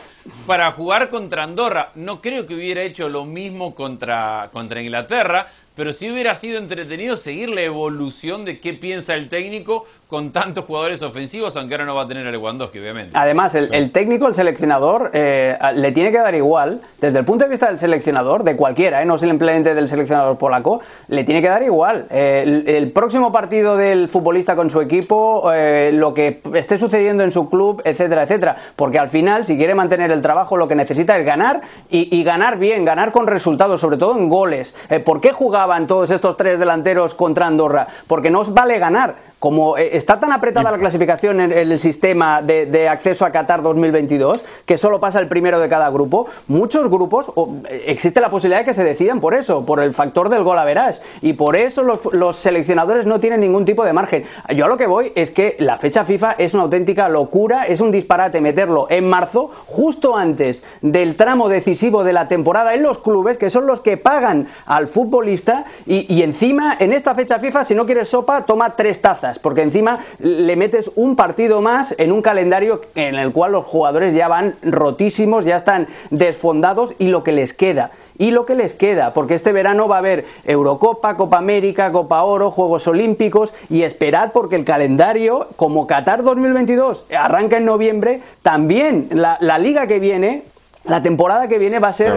para 0.47 0.73
jugar 0.73 1.11
contra 1.11 1.45
Andorra. 1.45 1.91
No 1.95 2.21
creo 2.21 2.47
que 2.47 2.55
hubiera 2.55 2.83
hecho 2.83 3.09
lo 3.09 3.25
mismo 3.25 3.75
contra, 3.75 4.49
contra 4.53 4.81
Inglaterra, 4.81 5.49
pero 5.79 5.93
sí 5.93 6.11
hubiera 6.11 6.35
sido 6.35 6.59
entretenido 6.59 7.17
seguir 7.17 7.51
la 7.51 7.63
evolución 7.63 8.45
de 8.45 8.59
qué 8.59 8.75
piensa 8.75 9.15
el 9.15 9.29
técnico 9.29 9.87
con 10.09 10.33
tantos 10.33 10.65
jugadores 10.65 11.03
ofensivos, 11.03 11.55
aunque 11.57 11.75
ahora 11.75 11.85
no 11.85 11.95
va 11.95 12.03
a 12.03 12.09
tener 12.09 12.27
a 12.27 12.33
Lewandowski, 12.33 12.81
obviamente. 12.81 13.17
Además, 13.17 13.55
el, 13.55 13.93
técnico, 13.93 14.27
el 14.27 14.35
seleccionador, 14.35 15.11
eh, 15.13 15.57
le 15.75 15.93
tiene 15.93 16.11
que 16.11 16.19
dar 16.19 16.35
igual, 16.35 16.81
desde 17.01 17.21
el 17.21 17.25
punto 17.25 17.45
de 17.45 17.51
vista 17.51 17.69
del 17.69 17.79
seleccionador, 17.79 18.43
de 18.43 18.57
cualquiera, 18.57 19.03
eh, 19.03 19.05
no 19.05 19.19
simplemente 19.19 19.75
del 19.75 19.87
seleccionador 19.87 20.37
polaco, 20.37 20.81
le 21.09 21.23
tiene 21.23 21.43
que 21.43 21.49
dar 21.49 21.63
igual. 21.63 22.07
Eh, 22.11 22.65
el, 22.67 22.91
próximo 22.91 23.31
partido 23.31 23.77
del 23.77 24.09
futbolista 24.09 24.57
con 24.57 24.71
su 24.71 24.81
equipo, 24.81 25.49
lo 25.93 26.15
que 26.15 26.38
esté 26.55 26.79
sucediendo 26.79 27.25
en 27.25 27.31
su 27.31 27.49
club, 27.49 27.83
etcétera, 27.85 28.23
etcétera. 28.23 28.57
Porque 28.77 28.99
al 28.99 29.09
final, 29.09 29.45
si 29.45 29.57
quiere 29.57 29.75
mantener 29.75 30.11
el 30.11 30.23
trabajo, 30.23 30.57
lo 30.57 30.69
que 30.69 30.75
necesita 30.75 31.17
es 31.17 31.25
ganar 31.25 31.61
y, 31.91 32.23
ganar 32.23 32.59
bien, 32.59 32.85
ganar 32.85 33.13
con 33.13 33.27
resultados, 33.27 33.81
sobre 33.81 33.97
todo 33.97 34.17
en 34.17 34.29
goles. 34.29 34.75
¿Por 35.05 35.21
qué 35.21 35.33
jugaba 35.33 35.79
todos 35.87 36.11
estos 36.11 36.37
tres 36.37 36.59
delanteros 36.59 37.15
contra 37.15 37.47
Andorra? 37.47 37.87
Porque 38.07 38.31
no 38.31 38.41
os 38.41 38.53
vale 38.53 38.79
ganar. 38.79 39.17
Como 39.39 39.77
eh, 39.77 39.97
está 39.97 40.19
tan 40.19 40.33
apretada 40.33 40.71
la 40.71 40.79
clasificación 40.79 41.41
en, 41.41 41.53
el 41.53 41.79
sistema 41.79 42.43
de, 42.43 42.89
acceso 42.89 43.25
a 43.25 43.31
Qatar 43.31 43.63
2022, 43.63 44.45
que 44.67 44.79
solo 44.79 44.99
pasa 45.01 45.21
el 45.21 45.29
primero 45.29 45.61
de 45.61 45.69
cada 45.69 45.91
grupo, 45.91 46.27
muchos 46.49 46.89
grupos 46.89 47.31
eh, 47.69 47.85
existe 47.87 48.21
la 48.21 48.31
posibilidad 48.31 48.61
de 48.61 48.65
que 48.65 48.75
se 48.75 48.85
decidan 48.85 49.21
por 49.21 49.35
eso, 49.35 49.65
por 49.65 49.81
el 49.81 49.95
factor 49.95 50.29
del 50.29 50.43
gol 50.43 50.59
a 50.59 50.65
verás. 50.65 51.01
Y 51.23 51.35
por 51.35 51.57
eso 51.57 51.83
los, 51.83 52.37
seleccionadores 52.37 53.07
no 53.07 53.21
tienen 53.21 53.41
ningún 53.41 53.65
tipo 53.65 53.85
de 53.85 53.93
margen. 53.93 54.25
Yo 54.55 54.65
a 54.65 54.69
lo 54.69 54.77
que 54.77 54.87
voy 54.87 55.13
es 55.15 55.31
que 55.31 55.57
la 55.59 55.79
fecha 55.79 56.05
FIFA 56.05 56.33
es 56.33 56.55
una 56.55 56.65
auténtica 56.65 57.09
locura, 57.09 57.65
es 57.65 57.81
un 57.81 57.91
disparate 57.91 58.41
meterlo 58.41 58.87
en 58.91 59.09
marzo, 59.09 59.51
justo 59.67 60.17
antes 60.17 60.65
del 60.81 61.17
tramo 61.17 61.49
decisivo 61.49 62.05
de 62.05 62.13
la 62.13 62.29
temporada 62.29 62.75
en 62.75 62.83
los 62.83 62.99
clubes, 62.99 63.37
que 63.37 63.51
son 63.51 63.67
los 63.67 63.81
que 63.81 63.97
pagan 63.97 64.49
al 64.67 64.89
futbolista 64.89 65.65
y, 65.87 66.23
encima, 66.23 66.77
en 66.79 66.93
esta 66.93 67.15
fecha 67.15 67.39
FIFA, 67.39 67.65
si 67.65 67.75
no 67.75 67.87
quieres 67.87 68.09
sopa, 68.09 68.45
toma 68.45 68.77
tres 68.77 69.01
tazas, 69.01 69.28
porque 69.39 69.63
encima 69.63 70.01
le 70.19 70.57
metes 70.57 70.91
un 70.95 71.17
partido 71.17 71.61
más 71.61 71.95
en 71.99 72.13
un 72.13 72.23
calendario 72.23 72.81
en 72.95 73.17
el 73.17 73.33
cual 73.33 73.53
los 73.53 73.65
jugadores 73.65 74.15
ya 74.15 74.29
van 74.29 74.55
rotísimos, 74.63 75.45
ya 75.45 75.57
están 75.57 75.89
desfondados 76.11 76.95
y 76.99 77.09
lo 77.09 77.25
que 77.25 77.33
les 77.33 77.53
queda 77.53 77.91
y 78.19 78.33
lo 78.33 78.45
que 78.47 78.55
les 78.55 78.75
queda, 78.75 79.15
porque 79.15 79.35
este 79.35 79.53
verano 79.53 79.89
va 79.89 79.97
a 79.97 79.99
haber 80.01 80.27
Eurocopa, 80.45 81.17
Copa 81.17 81.39
América, 81.39 81.93
Copa 81.93 82.25
Oro, 82.25 82.51
Juegos 82.51 82.87
Olímpicos 82.89 83.55
y 83.71 83.83
esperad 83.83 84.33
porque 84.33 84.57
el 84.57 84.65
calendario, 84.65 85.47
como 85.57 85.87
Qatar 85.87 86.25
2022 86.25 87.07
arranca 87.17 87.59
en 87.59 87.65
noviembre, 87.65 88.21
también 88.43 89.09
la, 89.13 89.39
la 89.41 89.59
liga 89.59 89.87
que 89.87 90.01
viene 90.01 90.43
la 90.89 91.03
temporada 91.03 91.49
que 91.49 91.59
viene 91.59 91.79
va 91.79 91.89
a 91.89 91.93
ser 91.93 92.15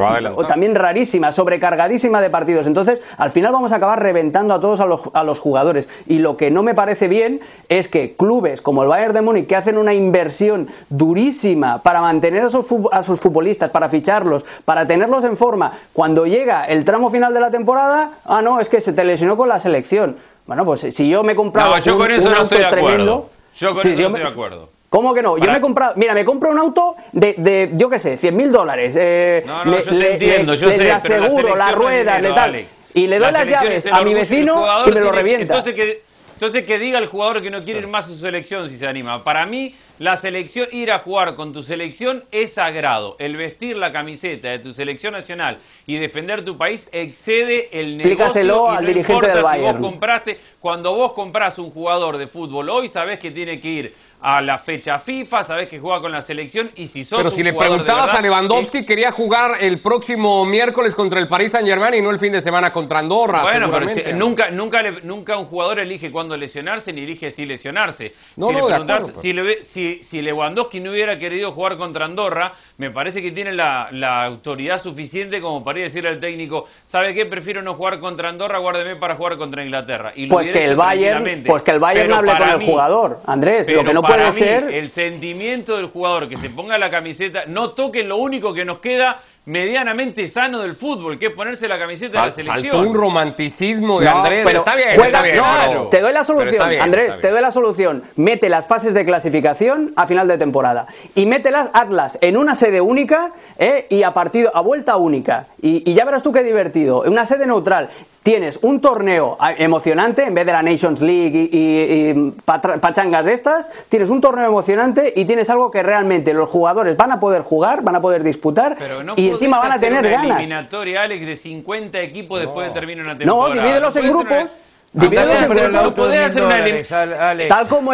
también 0.47 0.75
rarísima, 0.75 1.31
sobrecargadísima 1.31 2.21
de 2.21 2.29
partidos. 2.29 2.67
Entonces, 2.67 3.01
al 3.17 3.31
final 3.31 3.51
vamos 3.51 3.71
a 3.71 3.75
acabar 3.75 4.01
reventando 4.01 4.53
a 4.53 4.59
todos 4.59 4.79
a 4.79 4.85
los, 4.85 5.01
a 5.13 5.23
los, 5.23 5.39
jugadores. 5.39 5.89
Y 6.07 6.19
lo 6.19 6.37
que 6.37 6.51
no 6.51 6.63
me 6.63 6.73
parece 6.73 7.07
bien 7.07 7.41
es 7.69 7.87
que 7.87 8.15
clubes 8.15 8.61
como 8.61 8.83
el 8.83 8.89
Bayern 8.89 9.13
de 9.13 9.21
Múnich, 9.21 9.47
que 9.47 9.55
hacen 9.55 9.77
una 9.77 9.93
inversión 9.93 10.69
durísima 10.89 11.79
para 11.79 12.01
mantener 12.01 12.45
a 12.45 12.49
sus, 12.49 12.65
a 12.91 13.03
sus 13.03 13.19
futbolistas, 13.19 13.71
para 13.71 13.89
ficharlos, 13.89 14.45
para 14.65 14.87
tenerlos 14.87 15.23
en 15.23 15.37
forma, 15.37 15.73
cuando 15.93 16.25
llega 16.25 16.65
el 16.65 16.85
tramo 16.85 17.09
final 17.09 17.33
de 17.33 17.39
la 17.39 17.51
temporada, 17.51 18.11
ah, 18.25 18.41
no, 18.41 18.59
es 18.59 18.69
que 18.69 18.81
se 18.81 18.93
te 18.93 19.03
lesionó 19.03 19.37
con 19.37 19.49
la 19.49 19.59
selección. 19.59 20.17
Bueno, 20.45 20.65
pues 20.65 20.81
si 20.81 21.07
yo 21.07 21.23
me 21.23 21.33
he 21.33 21.35
comprado 21.35 21.77
yo 21.79 21.97
con 21.97 22.11
eso 22.11 22.29
no 22.29 22.43
estoy 22.43 22.57
de 22.59 22.65
acuerdo. 22.65 23.29
Yo 23.55 23.73
con 23.73 23.79
eso 23.79 24.01
no 24.01 24.07
estoy 24.07 24.21
de 24.21 24.27
acuerdo. 24.27 24.69
¿Cómo 24.91 25.13
que 25.13 25.21
no? 25.21 25.37
Yo 25.37 25.49
me 25.49 25.57
he 25.57 25.61
comprado, 25.61 25.93
mira, 25.95 26.13
me 26.13 26.25
compro 26.25 26.51
un 26.51 26.59
auto 26.59 26.97
de, 27.13 27.35
de 27.37 27.71
yo 27.75 27.89
qué 27.89 27.97
sé, 27.97 28.17
100 28.17 28.35
mil 28.35 28.51
dólares. 28.51 28.93
Eh, 28.99 29.41
no, 29.47 29.63
no, 29.63 29.79
yo 29.79 29.97
te 29.97 30.11
entiendo, 30.11 30.53
yo 30.53 30.69
sé, 30.69 30.91
aseguro, 30.91 31.55
la, 31.55 31.71
rueda, 31.71 32.19
le 32.19 32.33
tal. 32.33 32.65
Y 32.93 33.07
le 33.07 33.17
doy 33.17 33.31
las 33.31 33.47
llaves 33.47 33.87
a 33.87 34.01
mi 34.01 34.13
vecino 34.13 34.65
y 34.85 34.91
me 34.91 34.99
lo 34.99 35.13
revienta. 35.13 35.43
Entonces 35.43 35.75
que, 35.75 36.03
entonces 36.33 36.65
que 36.65 36.77
diga 36.77 36.99
el 36.99 37.05
jugador 37.05 37.41
que 37.41 37.49
no 37.49 37.63
quiere 37.63 37.79
ir 37.79 37.87
más 37.87 38.07
a 38.07 38.09
su 38.09 38.17
selección 38.17 38.67
si 38.67 38.75
se 38.75 38.85
anima. 38.85 39.23
Para 39.23 39.45
mí, 39.45 39.73
la 40.01 40.17
selección, 40.17 40.67
ir 40.71 40.91
a 40.91 40.97
jugar 40.97 41.35
con 41.35 41.53
tu 41.53 41.61
selección 41.61 42.23
es 42.31 42.53
sagrado. 42.53 43.15
El 43.19 43.37
vestir 43.37 43.77
la 43.77 43.93
camiseta 43.93 44.47
de 44.47 44.57
tu 44.57 44.73
selección 44.73 45.13
nacional 45.13 45.59
y 45.85 45.99
defender 45.99 46.43
tu 46.43 46.57
país 46.57 46.89
excede 46.91 47.69
el 47.71 47.99
negocio. 47.99 48.67
al 48.67 48.83
dirigente 48.83 49.27
del 49.27 49.43
Bayern. 49.43 49.79
vos 49.79 49.91
compraste, 49.91 50.39
cuando 50.59 50.95
vos 50.95 51.13
compras 51.13 51.59
un 51.59 51.69
jugador 51.69 52.17
de 52.17 52.25
fútbol 52.25 52.69
hoy, 52.69 52.89
sabés 52.89 53.19
que 53.19 53.29
tiene 53.29 53.59
que 53.59 53.67
ir 53.67 53.93
a 54.21 54.39
la 54.41 54.59
fecha 54.59 54.99
FIFA, 54.99 55.43
sabés 55.43 55.67
que 55.67 55.79
juega 55.79 55.99
con 55.99 56.11
la 56.11 56.21
selección 56.21 56.71
y 56.75 56.87
si 56.87 57.03
sos 57.03 57.17
Pero 57.17 57.31
si 57.31 57.41
le 57.41 57.53
preguntabas 57.53 58.13
a 58.13 58.21
Lewandowski, 58.21 58.85
quería 58.85 59.11
jugar 59.11 59.57
el 59.59 59.81
próximo 59.81 60.45
miércoles 60.45 60.93
contra 60.93 61.19
el 61.19 61.27
Paris 61.27 61.53
Saint 61.53 61.67
Germain 61.67 61.95
y 61.95 62.01
no 62.01 62.11
el 62.11 62.19
fin 62.19 62.31
de 62.31 62.41
semana 62.41 62.71
contra 62.71 62.99
Andorra. 62.99 63.41
Bueno, 63.41 63.71
pero 63.71 63.87
nunca, 64.15 64.51
nunca, 64.51 64.83
nunca 65.03 65.37
un 65.37 65.45
jugador 65.45 65.79
elige 65.79 66.11
cuándo 66.11 66.37
lesionarse 66.37 66.93
ni 66.93 67.01
elige 67.01 67.31
si 67.31 67.45
lesionarse. 67.45 68.13
No, 68.35 68.47
si 68.47 68.53
no, 68.53 68.69
le 68.69 68.75
acuerdo, 68.75 69.19
si, 69.19 69.33
le, 69.33 69.63
si, 69.63 69.90
si, 70.01 70.21
Lewandowski 70.21 70.79
no 70.79 70.91
hubiera 70.91 71.17
querido 71.19 71.51
jugar 71.51 71.77
contra 71.77 72.05
Andorra, 72.05 72.53
me 72.77 72.91
parece 72.91 73.21
que 73.21 73.31
tiene 73.31 73.51
la, 73.51 73.89
la 73.91 74.23
autoridad 74.23 74.81
suficiente 74.81 75.41
como 75.41 75.63
para 75.63 75.79
ir 75.79 75.83
a 75.83 75.87
decirle 75.87 76.09
al 76.09 76.19
técnico, 76.19 76.67
¿sabe 76.85 77.13
qué? 77.13 77.25
Prefiero 77.25 77.61
no 77.61 77.75
jugar 77.75 77.99
contra 77.99 78.29
Andorra, 78.29 78.59
guárdeme 78.59 78.95
para 78.95 79.15
jugar 79.15 79.37
contra 79.37 79.63
Inglaterra. 79.63 80.13
Y 80.15 80.27
pues, 80.27 80.49
que 80.49 80.63
el 80.63 80.75
Bayern, 80.75 81.43
pues 81.45 81.63
que 81.63 81.71
el 81.71 81.79
Bayern 81.79 82.13
hable 82.13 82.37
con 82.37 82.49
el 82.49 82.65
jugador, 82.65 83.19
Andrés. 83.25 83.67
Lo 83.69 83.83
que 83.83 83.93
no 83.93 84.01
puede 84.01 84.31
ser. 84.33 84.63
El 84.65 84.89
sentimiento 84.89 85.77
del 85.77 85.87
jugador 85.87 86.29
que 86.29 86.37
se 86.37 86.49
ponga 86.49 86.77
la 86.77 86.89
camiseta, 86.89 87.43
no 87.47 87.71
toque 87.71 88.03
lo 88.03 88.17
único 88.17 88.53
que 88.53 88.65
nos 88.65 88.79
queda 88.79 89.19
medianamente 89.45 90.27
sano 90.27 90.59
del 90.59 90.75
fútbol, 90.75 91.17
que 91.17 91.27
es 91.27 91.33
ponerse 91.33 91.67
la 91.67 91.79
camiseta 91.79 92.21
de 92.21 92.27
la 92.27 92.31
selección. 92.31 92.71
Saltó 92.73 92.89
un 92.89 92.95
romanticismo 92.95 93.99
de 93.99 94.07
Andrés. 94.07 94.43
Pero 94.45 94.59
está 94.59 94.75
bien, 94.75 94.89
está 94.89 95.21
bien 95.23 95.89
Te 95.89 95.99
doy 95.99 96.13
la 96.13 96.23
solución, 96.23 96.71
Andrés, 96.79 97.19
te 97.21 97.29
doy 97.29 97.41
la 97.41 97.51
solución. 97.51 98.03
Mete 98.15 98.49
las 98.49 98.67
fases 98.67 98.93
de 98.93 99.03
clasificación 99.03 99.93
a 99.95 100.05
final 100.05 100.27
de 100.27 100.37
temporada 100.37 100.87
y 101.15 101.25
mételas, 101.25 101.69
hazlas 101.73 102.17
en 102.21 102.37
una 102.37 102.55
sede 102.55 102.81
única 102.81 103.31
eh, 103.57 103.87
y 103.89 104.03
a 104.03 104.13
partido 104.13 104.51
a 104.55 104.61
vuelta 104.61 104.95
única. 104.97 105.47
Y, 105.61 105.89
y 105.89 105.95
ya 105.95 106.05
verás 106.05 106.21
tú 106.21 106.31
qué 106.31 106.43
divertido. 106.43 107.05
En 107.05 107.13
una 107.13 107.25
sede 107.25 107.47
neutral 107.47 107.89
tienes 108.23 108.59
un 108.61 108.81
torneo 108.81 109.37
emocionante 109.57 110.23
en 110.23 110.33
vez 110.33 110.45
de 110.45 110.51
la 110.51 110.61
Nations 110.61 111.01
League 111.01 111.49
y, 111.51 112.31
pachangas 112.45 113.25
de 113.25 113.33
estas, 113.33 113.67
tienes 113.89 114.09
un 114.09 114.21
torneo 114.21 114.45
emocionante 114.45 115.13
y 115.15 115.25
tienes 115.25 115.49
algo 115.49 115.71
que 115.71 115.81
realmente 115.81 116.33
los 116.33 116.49
jugadores 116.49 116.95
van 116.97 117.11
a 117.11 117.19
poder 117.19 117.41
jugar, 117.41 117.81
van 117.81 117.95
a 117.95 118.01
poder 118.01 118.23
disputar 118.23 118.77
y 119.15 119.29
encima 119.29 119.59
van 119.59 119.73
a 119.73 119.79
tener 119.79 120.01
una 120.01 120.09
ganas. 120.09 120.37
eliminatoria, 120.37 121.03
Alex, 121.03 121.25
de 121.25 121.35
50 121.35 121.99
equipos 122.01 122.39
después 122.39 122.67
de 122.67 122.73
terminar 122.73 123.05
una 123.05 123.17
temporada. 123.17 123.55
No, 123.55 123.61
divídelos 123.61 123.95
en 123.95 124.09
grupos. 124.09 124.51
Divídelos 124.93 125.57
en 125.57 125.73
grupos. 125.73 126.13
hacer 126.13 126.43
una 126.43 126.59
eliminatoria. 126.59 127.47
Tal 127.47 127.67
como 127.67 127.93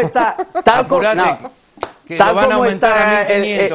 tal 2.15 2.35
como 2.35 2.41
tal 2.41 2.51
como 2.51 2.65
está 2.65 3.23
el, 3.23 3.69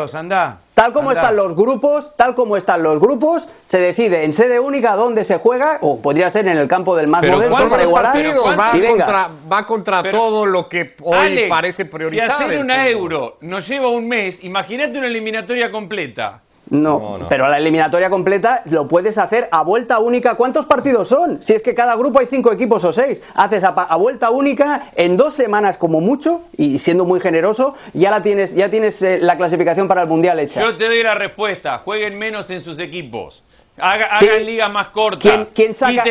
Tal 0.75 0.93
como 0.93 1.13
están 1.13 1.37
los 1.37 1.55
grupos, 1.55 2.17
tal 2.17 2.35
como 2.35 2.57
están 2.57 2.83
los 2.83 2.99
grupos, 2.99 3.47
se 3.67 3.79
decide 3.79 4.25
en 4.25 4.33
sede 4.33 4.59
única 4.59 4.97
dónde 4.97 5.23
se 5.23 5.37
juega, 5.37 5.79
o 5.83 6.01
podría 6.01 6.31
ser 6.31 6.49
en 6.49 6.57
el 6.57 6.67
campo 6.67 6.97
del 6.97 7.09
más 7.09 7.27
moderno 7.27 7.69
para 7.69 7.83
igualar. 7.83 8.17
Va, 8.59 8.73
contra, 8.89 9.29
va 9.53 9.67
contra 9.67 10.11
todo 10.11 10.47
lo 10.47 10.69
que 10.71 10.95
hoy 11.03 11.45
parece 11.49 11.85
prioritario. 11.85 12.37
Si 12.37 12.45
hacer 12.45 12.59
una 12.59 12.89
euro 12.89 13.37
nos 13.43 13.69
lleva 13.69 13.91
un 13.91 14.09
mes, 14.09 14.43
imagínate 14.43 14.97
una 14.97 15.09
eliminatoria 15.09 15.71
completa. 15.71 16.41
No, 16.73 17.19
pero 17.29 17.51
la 17.51 17.59
eliminatoria 17.59 18.09
completa 18.09 18.63
lo 18.65 18.89
puedes 18.89 19.19
hacer 19.19 19.47
a 19.51 19.63
vuelta 19.63 19.99
única. 19.99 20.37
¿Cuántos 20.37 20.65
partidos 20.65 21.07
son? 21.07 21.45
Si 21.45 21.53
es 21.53 21.63
que 21.63 21.75
cada 21.75 21.95
grupo 21.97 22.19
hay 22.19 22.27
cinco 22.27 22.51
equipos 22.51 22.83
o 22.85 22.95
seis. 22.95 23.23
Haces 23.35 23.63
a, 23.63 23.97
vuelta 23.97 24.31
única 24.31 24.85
en 24.97 25.19
dos 25.19 25.35
semanas 25.35 25.77
como 25.77 26.01
mucho 26.01 26.41
y 26.57 26.79
siendo 26.79 27.05
muy 27.05 27.21
generoso, 27.21 27.75
ya 27.93 28.11
la 28.11 28.23
tienes, 28.23 28.55
ya 28.55 28.71
tienes 28.71 29.03
eh, 29.03 29.19
la 29.21 29.37
clasificación 29.37 29.87
para 29.87 30.01
el 30.01 30.09
mundial 30.09 30.41
hecha. 30.41 30.63
Yo 30.63 30.75
te 30.75 30.87
doy 30.87 31.03
la 31.03 31.15
respuesta. 31.15 31.77
Jueguen 31.77 32.19
menos 32.19 32.49
en 32.49 32.63
sus 32.63 32.79
equipos. 32.79 33.45
hagan 33.77 34.47
ligas 34.47 34.73
más 34.73 34.89
cortas. 34.89 35.51
¿Quién, 35.55 35.75
saca, 35.75 36.03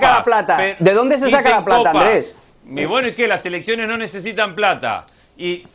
la 0.00 0.22
plata? 0.24 0.76
¿De 0.78 0.92
dónde 0.94 1.18
se 1.18 1.30
saca 1.30 1.50
la 1.50 1.64
plata, 1.64 1.90
Andrés? 1.90 2.34
Y 2.66 2.86
bueno, 2.86 3.08
es 3.08 3.14
que 3.14 3.28
las 3.28 3.42
selecciones 3.42 3.86
no 3.86 3.98
necesitan 3.98 4.54
plata. 4.54 5.04
Y 5.36 5.66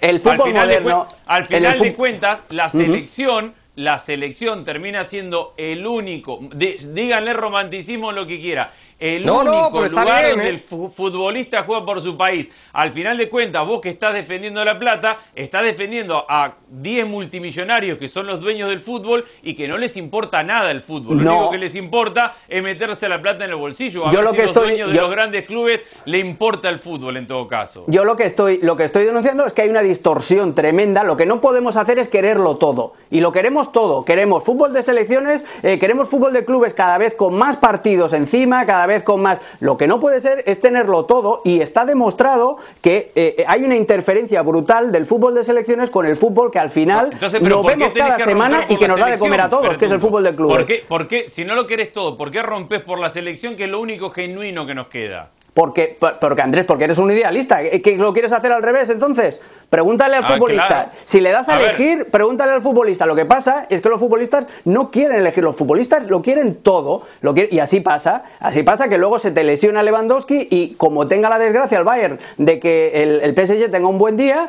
el 0.00 0.20
fútbol 0.20 0.40
al 0.40 0.46
final 0.46 0.66
moderno, 0.68 1.06
de, 1.08 1.16
al 1.26 1.44
final 1.44 1.78
de 1.78 1.94
cuentas, 1.94 2.42
la 2.50 2.68
selección, 2.68 3.54
la 3.76 3.98
selección 3.98 4.64
termina 4.64 5.04
siendo 5.04 5.54
el 5.56 5.86
único, 5.86 6.40
díganle 6.52 7.32
romanticismo 7.32 8.12
lo 8.12 8.26
que 8.26 8.40
quiera, 8.40 8.72
el 8.98 9.26
No, 9.26 9.40
único 9.40 9.86
lugar 9.86 10.06
bien, 10.06 10.30
donde 10.30 10.46
¿eh? 10.46 10.48
el 10.50 10.58
fu- 10.60 10.88
futbolista 10.88 11.62
juega 11.64 11.84
por 11.84 12.00
su 12.00 12.16
país. 12.16 12.50
Al 12.72 12.90
final 12.92 13.16
de 13.18 13.28
cuentas, 13.28 13.66
vos 13.66 13.80
que 13.80 13.90
estás 13.90 14.14
defendiendo 14.14 14.64
la 14.64 14.78
plata, 14.78 15.18
estás 15.34 15.62
defendiendo 15.64 16.24
a 16.28 16.54
10 16.68 17.06
multimillonarios 17.06 17.98
que 17.98 18.08
son 18.08 18.26
los 18.26 18.40
dueños 18.40 18.68
del 18.68 18.80
fútbol 18.80 19.24
y 19.42 19.54
que 19.54 19.68
no 19.68 19.78
les 19.78 19.96
importa 19.96 20.42
nada 20.42 20.70
el 20.70 20.80
fútbol. 20.80 21.22
Lo 21.22 21.30
único 21.34 21.50
que 21.50 21.58
les 21.58 21.74
importa 21.74 22.34
es 22.48 22.62
meterse 22.62 23.08
la 23.08 23.20
plata 23.20 23.44
en 23.44 23.50
el 23.50 23.56
bolsillo. 23.56 24.06
A 24.06 24.10
Yo 24.12 24.18
ver 24.18 24.24
lo 24.24 24.30
si 24.30 24.36
que 24.36 24.42
los 24.42 24.50
estoy- 24.50 24.68
dueños 24.68 24.90
de 24.90 24.96
los 25.00 25.10
grandes 25.10 25.44
clubes 25.44 25.82
le 26.04 26.18
importa 26.18 26.68
el 26.68 26.78
fútbol 26.78 27.16
en 27.16 27.26
todo 27.26 27.46
caso. 27.48 27.84
Yo 27.88 28.04
lo 28.04 28.16
que 28.16 28.24
estoy 28.24 28.58
lo 28.62 28.76
que 28.76 28.84
estoy 28.84 29.04
denunciando 29.04 29.46
es 29.46 29.52
que 29.52 29.62
hay 29.62 29.68
una 29.68 29.82
distorsión 29.82 30.54
tremenda. 30.54 31.02
Lo 31.04 31.16
que 31.16 31.26
no 31.26 31.40
podemos 31.40 31.76
hacer 31.76 31.98
es 31.98 32.08
quererlo 32.08 32.56
todo. 32.56 32.94
Y 33.10 33.20
lo 33.20 33.32
queremos 33.32 33.72
todo. 33.72 34.04
Queremos 34.04 34.44
fútbol 34.44 34.72
de 34.72 34.82
selecciones, 34.82 35.44
eh, 35.62 35.78
queremos 35.78 36.08
fútbol 36.08 36.32
de 36.32 36.44
clubes 36.44 36.74
cada 36.74 36.98
vez 36.98 37.14
con 37.14 37.34
más 37.36 37.56
partidos 37.56 38.12
encima, 38.12 38.64
cada 38.66 38.83
vez 38.86 39.02
con 39.02 39.20
más. 39.22 39.38
Lo 39.60 39.76
que 39.76 39.86
no 39.86 40.00
puede 40.00 40.20
ser 40.20 40.42
es 40.46 40.60
tenerlo 40.60 41.04
todo 41.04 41.40
y 41.44 41.60
está 41.60 41.84
demostrado 41.84 42.58
que 42.80 43.12
eh, 43.14 43.44
hay 43.46 43.64
una 43.64 43.76
interferencia 43.76 44.42
brutal 44.42 44.92
del 44.92 45.06
fútbol 45.06 45.34
de 45.34 45.44
selecciones 45.44 45.90
con 45.90 46.06
el 46.06 46.16
fútbol 46.16 46.50
que 46.50 46.58
al 46.58 46.70
final 46.70 47.10
Entonces, 47.12 47.42
lo 47.42 47.62
¿por 47.62 47.70
qué 47.72 47.76
vemos 47.78 47.92
cada 47.94 48.18
semana 48.18 48.64
y 48.68 48.76
que 48.76 48.88
nos 48.88 48.98
da 48.98 49.06
de 49.06 49.18
comer 49.18 49.40
a 49.40 49.50
todos, 49.50 49.76
que 49.78 49.86
es 49.86 49.90
el 49.90 50.00
fútbol 50.00 50.24
de 50.24 50.34
clubes. 50.34 50.56
¿Por 50.56 50.66
qué, 50.66 50.84
por 50.86 51.08
qué, 51.08 51.28
si 51.28 51.44
no 51.44 51.54
lo 51.54 51.66
querés 51.66 51.92
todo, 51.92 52.16
por 52.16 52.30
qué 52.30 52.42
rompes 52.42 52.82
por 52.82 52.98
la 52.98 53.10
selección 53.10 53.56
que 53.56 53.64
es 53.64 53.70
lo 53.70 53.80
único 53.80 54.10
genuino 54.10 54.66
que 54.66 54.74
nos 54.74 54.88
queda? 54.88 55.30
Porque, 55.52 55.96
por- 56.00 56.18
porque 56.18 56.42
Andrés, 56.42 56.64
porque 56.66 56.84
eres 56.84 56.98
un 56.98 57.10
idealista. 57.12 57.62
¿Que 57.62 57.80
que 57.80 57.96
lo 57.96 58.12
quieres 58.12 58.32
hacer 58.32 58.50
al 58.50 58.62
revés 58.62 58.90
entonces? 58.90 59.40
Pregúntale 59.74 60.16
al 60.18 60.24
Ah, 60.24 60.28
futbolista. 60.34 60.66
claro. 60.68 60.88
Si 61.04 61.18
le 61.20 61.32
das 61.32 61.48
a, 61.48 61.54
A 61.56 61.58
ver. 61.58 61.68
elegir, 61.70 62.08
pregúntale 62.12 62.52
al 62.52 62.62
futbolista. 62.62 63.06
Lo 63.06 63.16
que 63.16 63.24
pasa 63.24 63.66
es 63.68 63.80
que 63.80 63.88
los 63.88 63.98
futbolistas 63.98 64.46
no 64.64 64.92
quieren 64.92 65.16
elegir. 65.18 65.42
Los 65.42 65.56
futbolistas 65.56 66.06
lo 66.06 66.22
quieren 66.22 66.54
todo. 66.62 67.02
Lo 67.22 67.34
quieren- 67.34 67.52
y 67.52 67.58
así 67.58 67.80
pasa. 67.80 68.22
Así 68.38 68.62
pasa 68.62 68.88
que 68.88 68.98
luego 68.98 69.18
se 69.18 69.32
te 69.32 69.42
lesiona 69.42 69.82
Lewandowski 69.82 70.46
y 70.48 70.74
como 70.74 71.08
tenga 71.08 71.28
la 71.28 71.40
desgracia 71.40 71.76
el 71.76 71.82
Bayern 71.84 72.20
de 72.38 72.60
que 72.60 73.02
el, 73.02 73.20
el 73.20 73.34
PSG 73.34 73.68
tenga 73.72 73.88
un 73.88 73.98
buen 73.98 74.16
día, 74.16 74.48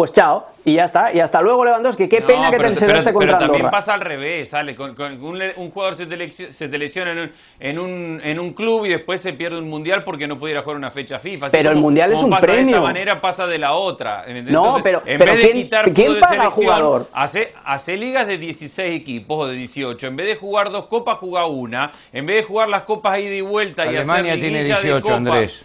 pues 0.00 0.14
chao. 0.14 0.46
Y 0.64 0.74
ya 0.74 0.84
está. 0.86 1.12
Y 1.12 1.20
hasta 1.20 1.42
luego 1.42 1.62
Lewandowski. 1.64 2.08
Qué 2.08 2.20
No, 2.20 2.26
pena 2.26 2.50
que 2.50 2.56
pero, 2.58 2.72
te, 2.72 2.86
lo 2.86 2.92
esté 2.92 3.02
pero 3.04 3.12
contra 3.12 3.32
también 3.38 3.54
Andorra. 3.66 3.70
pasa 3.70 3.92
al 3.94 4.00
revés, 4.00 4.48
sale 4.48 4.74
con, 4.74 4.94
con 4.94 5.22
un, 5.22 5.38
le- 5.38 5.52
un 5.56 5.70
jugador 5.70 5.94
se 5.94 6.06
te, 6.06 6.16
lesi- 6.18 6.50
se 6.50 6.68
te 6.70 6.78
lesiona 6.78 7.12
en 7.12 7.18
un, 7.18 7.30
en, 7.60 7.78
un, 7.78 8.20
en 8.24 8.40
un 8.40 8.52
club 8.54 8.86
y 8.86 8.88
después 8.90 9.20
se 9.20 9.32
pierde 9.34 9.58
un 9.58 9.68
mundial 9.68 10.04
porque 10.04 10.26
no 10.26 10.38
pudiera 10.38 10.62
jugar 10.62 10.76
una 10.78 10.90
fecha 10.90 11.18
FIFA. 11.18 11.46
Así 11.46 11.56
Pero 11.56 11.70
el 11.70 11.76
mundial 11.76 12.12
es 12.14 12.18
un 12.20 12.30
pasa 12.30 12.46
de 12.46 12.52
premio. 12.54 12.76
esta 12.76 12.86
manera 12.86 13.20
pasa 13.20 13.46
de 13.46 13.58
la 13.58 13.72
otra. 13.74 14.24
No, 14.46 14.80
pero- 14.82 15.02
en 15.04 15.18
pero 15.18 15.32
vez 15.34 15.42
de 15.42 15.50
¿quién- 15.50 15.62
quitar 15.64 15.92
quién 15.92 16.14
de 16.14 16.20
paga 16.20 16.50
jugador? 16.50 17.08
Hace, 17.12 17.52
hace 17.64 17.96
ligas 17.98 18.26
de 18.26 18.38
16 18.38 18.94
equipos 18.98 19.44
o 19.44 19.48
de 19.48 19.54
18. 19.56 20.06
En 20.06 20.16
vez 20.16 20.26
de 20.28 20.36
jugar 20.36 20.70
dos 20.70 20.86
copas, 20.86 21.18
juega 21.18 21.44
una. 21.46 21.92
En 22.12 22.24
vez 22.24 22.36
de 22.36 22.42
jugar 22.44 22.68
las 22.70 22.82
copas 22.84 23.18
ida 23.18 23.34
y 23.34 23.40
vuelta 23.42 23.82
Alemania 23.82 24.34
y 24.34 24.38
hacer 24.38 24.40
tiene 24.40 24.58
liguilla 24.58 24.76
de 24.76 24.82
18, 24.82 25.02
copas, 25.02 25.16
Andrés. 25.16 25.62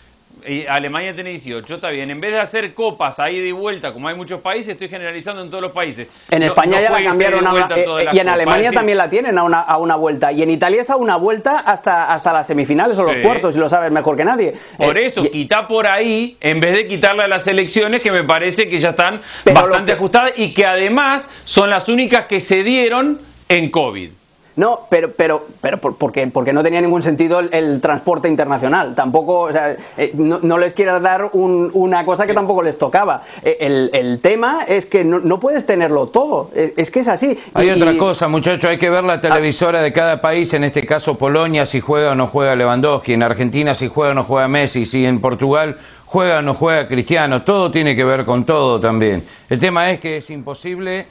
Alemania 0.70 1.14
tiene 1.14 1.32
18, 1.32 1.76
está 1.76 1.90
bien. 1.90 2.12
En 2.12 2.20
vez 2.22 2.32
de 2.34 2.40
hacer 2.40 2.74
copas 2.74 3.20
a 3.20 3.30
ida 3.32 3.46
y 3.46 3.52
vuelta, 3.52 3.94
como 3.94 4.08
hay 4.08 4.16
muchos 4.16 4.42
países, 4.42 4.70
estoy 4.70 4.90
generalizando 4.90 5.42
en 5.42 5.50
todos 5.50 5.62
los 5.62 5.72
países. 5.72 6.08
En 6.30 6.40
No- 6.42 6.46
España 6.48 6.78
no 6.78 6.84
ya 6.84 6.90
la 6.92 7.04
cambiaron 7.04 7.40
a 7.40 7.42
y 7.42 7.42
una, 7.42 7.52
vuelta 7.52 7.76
eh, 7.76 7.80
y 7.80 7.84
en 7.84 8.08
copas, 8.10 8.34
Alemania 8.34 8.72
también 8.72 8.98
la 8.98 9.10
tienen 9.10 9.38
a 9.38 9.44
una, 9.44 9.62
a 9.62 9.78
una 9.78 9.96
vuelta 9.96 10.32
y 10.32 10.42
en 10.44 10.50
Italia 10.52 10.82
es 10.82 10.90
a 10.90 10.96
una 10.96 11.16
vuelta 11.16 11.60
hasta, 11.60 12.14
hasta 12.14 12.34
las 12.34 12.48
semifinales 12.48 12.98
o 12.98 13.04
los 13.04 13.16
cuartos 13.18 13.56
y 13.56 13.60
lo 13.60 13.70
sabes 13.70 13.92
mejor 13.92 14.16
que 14.18 14.26
nadie. 14.26 14.54
Por 14.78 14.98
Eh, 14.98 15.06
eso, 15.08 15.26
y- 15.26 15.30
quita 15.30 15.68
por 15.68 15.88
ahí, 15.88 16.38
en 16.42 16.60
vez 16.60 16.74
de 16.74 16.88
quitarle 16.88 17.24
a 17.24 17.28
las 17.28 17.48
elecciones 17.48 18.02
que 18.02 18.12
me 18.12 18.24
parece 18.24 18.70
que 18.70 18.80
ya 18.80 18.90
están 18.90 19.22
Pero 19.44 19.62
bastante 19.62 19.92
que- 19.92 19.98
ajustadas 19.98 20.34
y 20.38 20.54
que 20.54 20.66
además 20.66 21.30
son 21.46 21.70
las 21.70 21.90
únicas 21.90 22.26
que 22.26 22.40
se 22.40 22.64
dieron 22.64 23.20
en 23.50 23.70
COVID. 23.70 24.10
No, 24.58 24.82
pero, 24.90 25.12
pero, 25.12 25.46
pero 25.60 25.80
por- 25.80 25.98
porque, 25.98 26.28
porque 26.28 26.54
no 26.54 26.64
tenía 26.64 26.80
ningún 26.80 27.02
sentido 27.02 27.40
el, 27.40 27.50
el 27.54 27.82
transporte 27.82 28.30
internacional. 28.30 28.96
Tampoco, 28.96 29.42
o 29.42 29.52
sea, 29.52 29.76
eh, 29.98 30.12
no, 30.14 30.40
no 30.42 30.58
les 30.58 30.74
quieras 30.74 31.02
dar 31.02 31.30
un- 31.34 31.70
una 31.74 32.06
cosa 32.06 32.26
que 32.26 32.34
tampoco 32.34 32.64
les 32.64 32.78
tocaba. 32.78 33.24
Eh, 33.44 33.58
El, 33.60 33.90
el 33.94 34.20
tema 34.22 34.64
es 34.68 34.86
que 34.86 35.04
no, 35.04 35.20
no 35.20 35.40
puedes 35.42 35.66
tenerlo 35.66 36.08
todo. 36.08 36.52
Es, 36.56 36.72
es 36.78 36.90
que 36.92 37.02
es 37.02 37.08
así. 37.10 37.38
Hay 37.54 37.68
Y- 37.68 37.72
otra 37.72 37.98
cosa, 37.98 38.28
muchachos, 38.30 38.64
hay 38.70 38.78
que 38.78 38.90
ver 38.90 39.04
la 39.04 39.20
televisora 39.20 39.82
de 39.82 39.92
cada 39.92 40.22
país, 40.22 40.54
en 40.54 40.64
este 40.64 40.86
caso 40.86 41.18
Polonia, 41.18 41.66
si 41.66 41.82
juega 41.82 42.12
o 42.12 42.16
no 42.16 42.28
juega 42.28 42.56
Lewandowski, 42.56 43.12
en 43.14 43.24
Argentina 43.24 43.74
si 43.76 43.88
juega 43.90 44.12
o 44.12 44.16
no 44.16 44.24
juega 44.24 44.48
Messi, 44.48 44.86
si 44.86 45.06
en 45.06 45.20
Portugal 45.20 45.76
juega 46.06 46.40
o 46.40 46.42
no 46.42 46.54
juega 46.54 46.88
Cristiano, 46.88 47.42
todo 47.42 47.72
tiene 47.72 47.94
que 47.96 48.06
ver 48.06 48.24
con 48.24 48.46
todo 48.46 48.80
también. 48.80 49.24
El 49.50 49.60
tema 49.60 49.92
es 49.92 50.00
que 50.00 50.18
es 50.18 50.30
imposible 50.30 51.06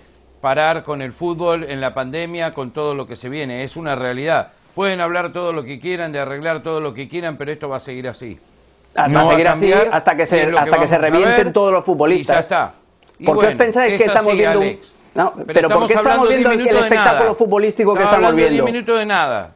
parar 0.44 0.84
con 0.84 1.00
el 1.00 1.14
fútbol 1.14 1.64
en 1.64 1.80
la 1.80 1.94
pandemia, 1.94 2.52
con 2.52 2.70
todo 2.70 2.94
lo 2.94 3.06
que 3.06 3.16
se 3.16 3.30
viene, 3.30 3.64
es 3.64 3.76
una 3.76 3.94
realidad. 3.94 4.48
Pueden 4.74 5.00
hablar 5.00 5.32
todo 5.32 5.54
lo 5.54 5.64
que 5.64 5.80
quieran, 5.80 6.12
de 6.12 6.18
arreglar 6.20 6.62
todo 6.62 6.82
lo 6.82 6.92
que 6.92 7.08
quieran, 7.08 7.38
pero 7.38 7.50
esto 7.50 7.66
va 7.70 7.78
a 7.78 7.80
seguir 7.80 8.06
así. 8.08 8.38
Hasta 8.94 9.08
No 9.08 9.20
va 9.20 9.24
a 9.24 9.30
seguir 9.30 9.48
así, 9.48 9.72
hasta 9.72 10.14
que 10.14 10.26
se, 10.26 10.42
hasta 10.42 10.78
que 10.78 10.86
se 10.86 10.96
a 10.96 10.98
revienten 10.98 11.44
ver, 11.44 11.52
todos 11.54 11.72
los 11.72 11.78
Y 11.78 11.80
ya 11.80 11.86
futbolistas. 11.86 12.40
está. 12.40 12.74
Y 13.18 13.24
¿Por 13.24 13.36
qué 13.36 13.38
os 13.38 13.44
bueno, 13.46 13.58
pensáis 13.58 13.94
es 13.94 13.98
que 14.02 14.06
estamos 14.06 14.28
así, 14.34 14.36
viendo 14.38 14.60
un-. 14.60 14.78
No, 15.14 15.32
Pero 15.34 15.46
pero 15.54 15.68
¿por 15.70 15.86
qué 15.86 15.94
estamos 15.94 16.28
viendo 16.28 16.50
10 16.50 16.60
el 16.68 16.76
espectáculo 16.76 17.20
nada. 17.24 17.34
futbolístico 17.36 17.94
que 17.94 18.00
Estamos 18.02 18.18
estamos 18.18 18.36
de 18.36 18.42
10 18.42 18.50
viendo? 18.50 18.70
minutos 18.70 18.98
de 18.98 19.06
nada. 19.06 19.50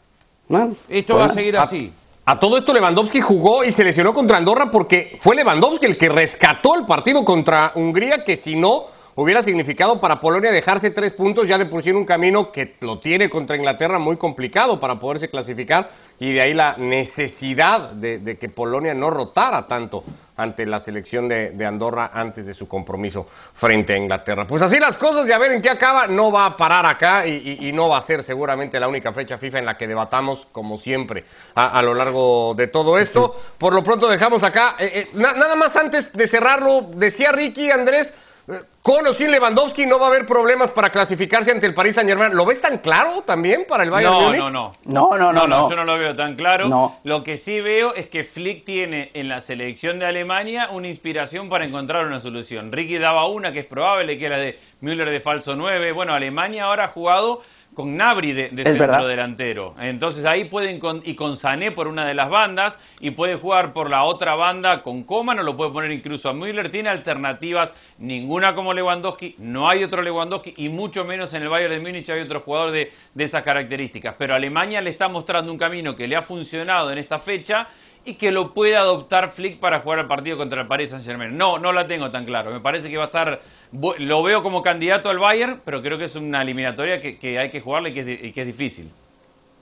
¿No? 0.48 0.74
Esto 0.88 1.16
va 1.16 1.24
a 1.24 1.26
no. 1.28 1.34
seguir 1.34 1.58
A- 1.58 1.64
así. 1.64 1.92
A 2.24 2.38
todo 2.40 2.56
esto 2.56 2.72
Lewandowski 2.72 3.20
jugó 3.20 3.62
y 3.62 3.72
se 3.72 3.84
lesionó 3.84 4.14
contra 4.14 4.38
Andorra 4.38 4.70
porque 4.70 5.18
fue 5.20 5.36
Lewandowski 5.36 5.84
el 5.84 5.98
que 5.98 6.08
rescató 6.08 6.76
el 6.76 6.86
partido 6.86 7.24
contra 7.26 7.72
Hungría, 7.74 8.24
que 8.24 8.36
si 8.36 8.56
no 8.56 8.84
hubiera 9.22 9.42
significado 9.42 10.00
para 10.00 10.20
Polonia 10.20 10.52
dejarse 10.52 10.90
tres 10.90 11.12
puntos 11.12 11.46
ya 11.48 11.58
de 11.58 11.66
por 11.66 11.82
sí 11.82 11.90
en 11.90 11.96
un 11.96 12.04
camino 12.04 12.52
que 12.52 12.76
lo 12.80 13.00
tiene 13.00 13.28
contra 13.28 13.56
Inglaterra 13.56 13.98
muy 13.98 14.16
complicado 14.16 14.78
para 14.78 14.98
poderse 15.00 15.28
clasificar 15.28 15.88
y 16.20 16.32
de 16.32 16.40
ahí 16.40 16.54
la 16.54 16.76
necesidad 16.78 17.90
de, 17.92 18.18
de 18.20 18.38
que 18.38 18.48
Polonia 18.48 18.94
no 18.94 19.10
rotara 19.10 19.66
tanto 19.66 20.04
ante 20.36 20.66
la 20.66 20.78
selección 20.78 21.26
de, 21.28 21.50
de 21.50 21.66
Andorra 21.66 22.12
antes 22.14 22.46
de 22.46 22.54
su 22.54 22.68
compromiso 22.68 23.26
frente 23.54 23.92
a 23.92 23.96
Inglaterra. 23.96 24.46
Pues 24.46 24.62
así 24.62 24.78
las 24.78 24.96
cosas 24.96 25.28
y 25.28 25.32
a 25.32 25.38
ver 25.38 25.50
en 25.50 25.62
qué 25.62 25.70
acaba, 25.70 26.06
no 26.06 26.30
va 26.30 26.46
a 26.46 26.56
parar 26.56 26.86
acá 26.86 27.26
y, 27.26 27.58
y- 27.60 27.68
y 27.68 27.72
no 27.72 27.88
va 27.88 27.98
a 27.98 28.02
ser 28.02 28.22
seguramente 28.22 28.78
la 28.78 28.86
única 28.86 29.12
fecha 29.12 29.36
FIFA 29.36 29.58
en 29.58 29.66
la 29.66 29.76
que 29.76 29.88
debatamos 29.88 30.46
como 30.52 30.78
siempre 30.78 31.24
a, 31.56 31.76
a 31.76 31.82
lo 31.82 31.92
largo 31.94 32.54
de 32.56 32.68
todo 32.68 32.98
esto. 33.00 33.34
Por 33.58 33.72
lo 33.74 33.82
pronto 33.82 34.06
dejamos 34.08 34.44
acá, 34.44 34.76
eh, 34.78 34.90
eh, 34.94 35.08
na- 35.14 35.32
nada 35.32 35.56
más 35.56 35.74
antes 35.74 36.12
de 36.12 36.28
cerrarlo, 36.28 36.82
decía 36.94 37.32
Ricky 37.32 37.72
Andrés, 37.72 38.14
con 38.82 39.06
o 39.06 39.12
sin 39.12 39.30
Lewandowski 39.30 39.84
no 39.84 39.98
va 39.98 40.06
a 40.06 40.08
haber 40.08 40.24
problemas 40.24 40.70
para 40.70 40.90
clasificarse 40.90 41.50
ante 41.50 41.66
el 41.66 41.74
Paris 41.74 41.96
Saint 41.96 42.08
Germain. 42.08 42.34
¿Lo 42.34 42.46
ves 42.46 42.60
tan 42.62 42.78
claro 42.78 43.20
también 43.20 43.66
para 43.68 43.84
el 43.84 43.90
Bayern 43.90 44.14
No, 44.14 44.20
Múnich? 44.22 44.40
no, 44.40 44.50
no. 44.50 44.72
No, 44.84 45.18
no, 45.18 45.32
no, 45.32 45.46
no. 45.46 45.68
yo 45.68 45.76
no 45.76 45.84
lo 45.84 45.98
veo 45.98 46.16
tan 46.16 46.34
claro. 46.36 46.68
No. 46.68 46.98
Lo 47.04 47.22
que 47.22 47.36
sí 47.36 47.60
veo 47.60 47.94
es 47.94 48.08
que 48.08 48.24
Flick 48.24 48.64
tiene 48.64 49.10
en 49.12 49.28
la 49.28 49.42
selección 49.42 49.98
de 49.98 50.06
Alemania 50.06 50.68
una 50.70 50.88
inspiración 50.88 51.50
para 51.50 51.66
encontrar 51.66 52.06
una 52.06 52.20
solución. 52.20 52.72
Ricky 52.72 52.96
daba 52.96 53.26
una 53.26 53.52
que 53.52 53.60
es 53.60 53.66
probable, 53.66 54.16
que 54.16 54.24
era 54.24 54.38
de 54.38 54.58
Müller 54.80 55.10
de 55.10 55.20
falso 55.20 55.54
9. 55.54 55.92
Bueno, 55.92 56.14
Alemania 56.14 56.64
ahora 56.64 56.84
ha 56.84 56.88
jugado 56.88 57.42
con 57.74 57.96
Nabri 57.96 58.32
de, 58.32 58.48
de 58.48 58.64
centro 58.64 58.86
verdad. 58.88 59.06
delantero. 59.06 59.74
Entonces 59.80 60.24
ahí 60.24 60.44
pueden, 60.44 60.80
con, 60.80 61.00
y 61.04 61.14
con 61.14 61.36
Sané 61.36 61.70
por 61.70 61.86
una 61.86 62.04
de 62.04 62.14
las 62.14 62.28
bandas, 62.28 62.76
y 63.00 63.12
puede 63.12 63.36
jugar 63.36 63.72
por 63.72 63.88
la 63.88 64.02
otra 64.02 64.34
banda 64.34 64.82
con 64.82 65.04
Coman, 65.04 65.38
o 65.38 65.42
lo 65.44 65.56
puede 65.56 65.70
poner 65.70 65.92
incluso 65.92 66.28
a 66.28 66.32
Müller. 66.32 66.70
Tiene 66.70 66.88
alternativas, 66.88 67.72
ninguna 67.98 68.54
como 68.54 68.74
Lewandowski, 68.74 69.36
no 69.38 69.68
hay 69.68 69.84
otro 69.84 70.02
Lewandowski, 70.02 70.54
y 70.56 70.68
mucho 70.68 71.04
menos 71.04 71.32
en 71.34 71.42
el 71.42 71.48
Bayern 71.48 71.72
de 71.74 71.80
Múnich 71.80 72.10
hay 72.10 72.20
otro 72.20 72.40
jugador 72.40 72.72
de, 72.72 72.92
de 73.14 73.24
esas 73.24 73.42
características. 73.42 74.16
Pero 74.18 74.34
Alemania 74.34 74.80
le 74.80 74.90
está 74.90 75.08
mostrando 75.08 75.52
un 75.52 75.58
camino 75.58 75.94
que 75.94 76.08
le 76.08 76.16
ha 76.16 76.22
funcionado 76.22 76.90
en 76.90 76.98
esta 76.98 77.20
fecha 77.20 77.68
y 78.08 78.14
que 78.14 78.30
lo 78.32 78.54
puede 78.54 78.76
adoptar 78.76 79.30
Flick 79.30 79.58
para 79.60 79.80
jugar 79.80 79.98
el 80.00 80.06
partido 80.06 80.36
contra 80.36 80.60
el 80.62 80.66
Paris 80.66 80.90
Saint 80.90 81.04
Germain. 81.04 81.36
No, 81.36 81.58
no 81.58 81.72
la 81.72 81.86
tengo 81.86 82.10
tan 82.10 82.24
claro. 82.24 82.50
Me 82.50 82.60
parece 82.60 82.88
que 82.90 82.96
va 82.96 83.04
a 83.04 83.06
estar, 83.06 83.40
lo 83.98 84.22
veo 84.22 84.42
como 84.42 84.62
candidato 84.62 85.10
al 85.10 85.18
Bayern, 85.18 85.60
pero 85.64 85.82
creo 85.82 85.98
que 85.98 86.06
es 86.06 86.16
una 86.16 86.42
eliminatoria 86.42 87.00
que, 87.00 87.18
que 87.18 87.38
hay 87.38 87.50
que 87.50 87.60
jugarle 87.60 87.90
y 87.90 87.94
que 87.94 88.00
es, 88.00 88.24
y 88.24 88.32
que 88.32 88.40
es 88.40 88.46
difícil. 88.46 88.90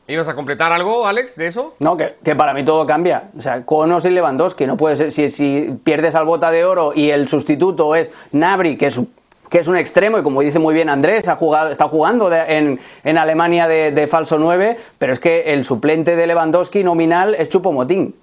¿Ibas 0.08 0.28
a 0.28 0.34
completar 0.36 0.70
algo, 0.70 1.06
Alex, 1.08 1.34
de 1.34 1.48
eso? 1.48 1.74
No, 1.80 1.96
que, 1.96 2.14
que 2.24 2.36
para 2.36 2.54
mí 2.54 2.64
todo 2.64 2.86
cambia. 2.86 3.24
O 3.36 3.42
sea, 3.42 3.64
con 3.64 3.90
o 3.90 4.00
sin 4.00 4.14
Lewandowski. 4.14 4.64
No 4.64 4.76
puede 4.76 4.94
ser. 4.94 5.10
Si, 5.12 5.28
si 5.30 5.74
pierdes 5.82 6.14
al 6.14 6.24
bota 6.24 6.52
de 6.52 6.64
oro 6.64 6.92
y 6.94 7.10
el 7.10 7.26
sustituto 7.28 7.96
es 7.96 8.08
Nabri, 8.30 8.76
que 8.76 8.86
es, 8.86 8.96
un- 8.98 9.10
que 9.50 9.58
es 9.58 9.66
un 9.66 9.76
extremo, 9.76 10.18
y 10.18 10.22
como 10.22 10.42
dice 10.42 10.60
muy 10.60 10.74
bien 10.74 10.88
Andrés, 10.90 11.26
ha 11.26 11.34
jugado, 11.34 11.70
está 11.72 11.88
jugando 11.88 12.30
de- 12.30 12.56
en, 12.56 12.80
en 13.02 13.18
Alemania 13.18 13.66
de, 13.66 13.90
de 13.90 14.06
falso 14.06 14.38
9, 14.38 14.76
pero 14.98 15.12
es 15.12 15.18
que 15.18 15.40
el 15.52 15.64
suplente 15.64 16.14
de 16.14 16.24
Lewandowski 16.28 16.84
nominal 16.84 17.34
es 17.34 17.48
Chupomotín. 17.48 18.14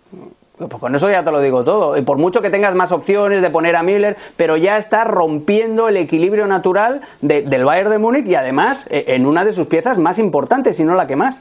Pues 0.58 0.70
con 0.80 0.96
eso 0.96 1.10
ya 1.10 1.24
te 1.24 1.32
lo 1.32 1.42
digo 1.42 1.64
todo. 1.64 1.98
Y 1.98 2.04
por 2.04 2.18
mucho 2.18 2.42
que 2.42 2.50
tengas 2.52 2.76
más 2.76 2.92
opciones 2.92 3.42
de 3.42 3.50
poner 3.50 3.76
a 3.76 3.82
Müller, 3.84 4.16
pero 4.38 4.56
ya 4.56 4.78
está 4.78 5.04
rompiendo 5.04 5.90
el 5.90 5.98
equilibrio 5.98 6.46
natural 6.46 7.02
de- 7.22 7.42
del 7.42 7.66
Bayern 7.66 7.90
de 7.90 7.98
Múnich 7.98 8.28
y 8.28 8.36
además 8.36 8.86
eh, 8.92 9.06
en 9.08 9.26
una 9.26 9.44
de 9.44 9.52
sus 9.52 9.68
piezas 9.68 9.98
más 9.98 10.20
importantes, 10.20 10.78
si 10.78 10.84
no 10.84 10.94
la 10.94 11.08
que 11.08 11.16
más. 11.16 11.40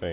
Sí. 0.00 0.08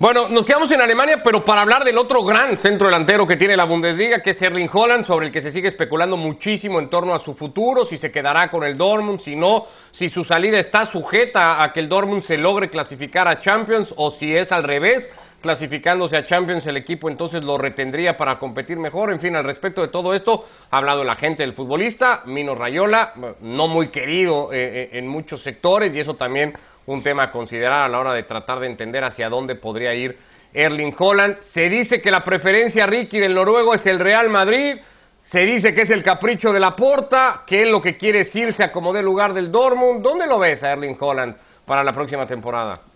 Bueno, 0.00 0.28
nos 0.28 0.46
quedamos 0.46 0.70
en 0.70 0.80
Alemania, 0.80 1.22
pero 1.24 1.44
para 1.44 1.62
hablar 1.62 1.82
del 1.82 1.98
otro 1.98 2.22
gran 2.24 2.56
centro 2.56 2.86
delantero 2.86 3.26
que 3.26 3.36
tiene 3.36 3.56
la 3.56 3.64
Bundesliga, 3.64 4.22
que 4.22 4.30
es 4.30 4.40
Erling 4.40 4.70
Holland, 4.72 5.04
sobre 5.04 5.26
el 5.26 5.32
que 5.32 5.42
se 5.42 5.50
sigue 5.50 5.66
especulando 5.66 6.16
muchísimo 6.16 6.78
en 6.78 6.88
torno 6.88 7.12
a 7.16 7.18
su 7.18 7.34
futuro, 7.34 7.84
si 7.84 7.96
se 7.96 8.12
quedará 8.12 8.48
con 8.52 8.62
el 8.62 8.78
Dortmund, 8.78 9.18
si 9.18 9.34
no, 9.34 9.64
si 9.90 10.08
su 10.08 10.22
salida 10.22 10.60
está 10.60 10.86
sujeta 10.86 11.60
a 11.64 11.72
que 11.72 11.80
el 11.80 11.88
Dortmund 11.88 12.22
se 12.22 12.38
logre 12.38 12.70
clasificar 12.70 13.26
a 13.26 13.40
Champions 13.40 13.92
o 13.96 14.12
si 14.12 14.36
es 14.36 14.52
al 14.52 14.62
revés, 14.62 15.10
clasificándose 15.40 16.16
a 16.16 16.26
Champions 16.26 16.66
el 16.66 16.76
equipo 16.76 17.08
entonces 17.08 17.44
lo 17.44 17.58
retendría 17.58 18.16
para 18.16 18.38
competir 18.38 18.78
mejor. 18.78 19.12
En 19.12 19.20
fin, 19.20 19.36
al 19.36 19.44
respecto 19.44 19.82
de 19.82 19.88
todo 19.88 20.14
esto, 20.14 20.46
ha 20.70 20.78
hablado 20.78 21.04
la 21.04 21.16
gente 21.16 21.42
del 21.42 21.54
futbolista, 21.54 22.22
Mino 22.26 22.54
Rayola, 22.54 23.14
no 23.40 23.68
muy 23.68 23.88
querido 23.88 24.52
eh, 24.52 24.56
eh, 24.82 24.88
en 24.92 25.08
muchos 25.08 25.42
sectores 25.42 25.94
y 25.94 26.00
eso 26.00 26.14
también 26.14 26.54
un 26.86 27.02
tema 27.02 27.24
a 27.24 27.30
considerar 27.30 27.82
a 27.82 27.88
la 27.88 27.98
hora 27.98 28.14
de 28.14 28.22
tratar 28.22 28.60
de 28.60 28.66
entender 28.66 29.04
hacia 29.04 29.28
dónde 29.28 29.54
podría 29.54 29.94
ir 29.94 30.18
Erling 30.54 30.94
Holland. 30.98 31.38
Se 31.40 31.68
dice 31.68 32.00
que 32.00 32.10
la 32.10 32.24
preferencia 32.24 32.86
Ricky 32.86 33.18
del 33.18 33.34
noruego 33.34 33.74
es 33.74 33.86
el 33.86 33.98
Real 33.98 34.30
Madrid. 34.30 34.78
Se 35.22 35.40
dice 35.40 35.74
que 35.74 35.82
es 35.82 35.90
el 35.90 36.02
capricho 36.02 36.52
de 36.54 36.60
la 36.60 36.74
Porta, 36.74 37.42
que 37.46 37.62
es 37.62 37.68
lo 37.68 37.82
que 37.82 37.98
quiere 37.98 38.20
es 38.20 38.34
irse 38.34 38.64
a 38.64 38.72
como 38.72 38.94
lugar 38.94 39.34
del 39.34 39.52
Dortmund. 39.52 40.02
¿Dónde 40.02 40.26
lo 40.26 40.38
ves 40.38 40.62
a 40.62 40.72
Erling 40.72 40.96
Holland 40.98 41.36
para 41.66 41.84
la 41.84 41.92
próxima 41.92 42.26
temporada? 42.26 42.87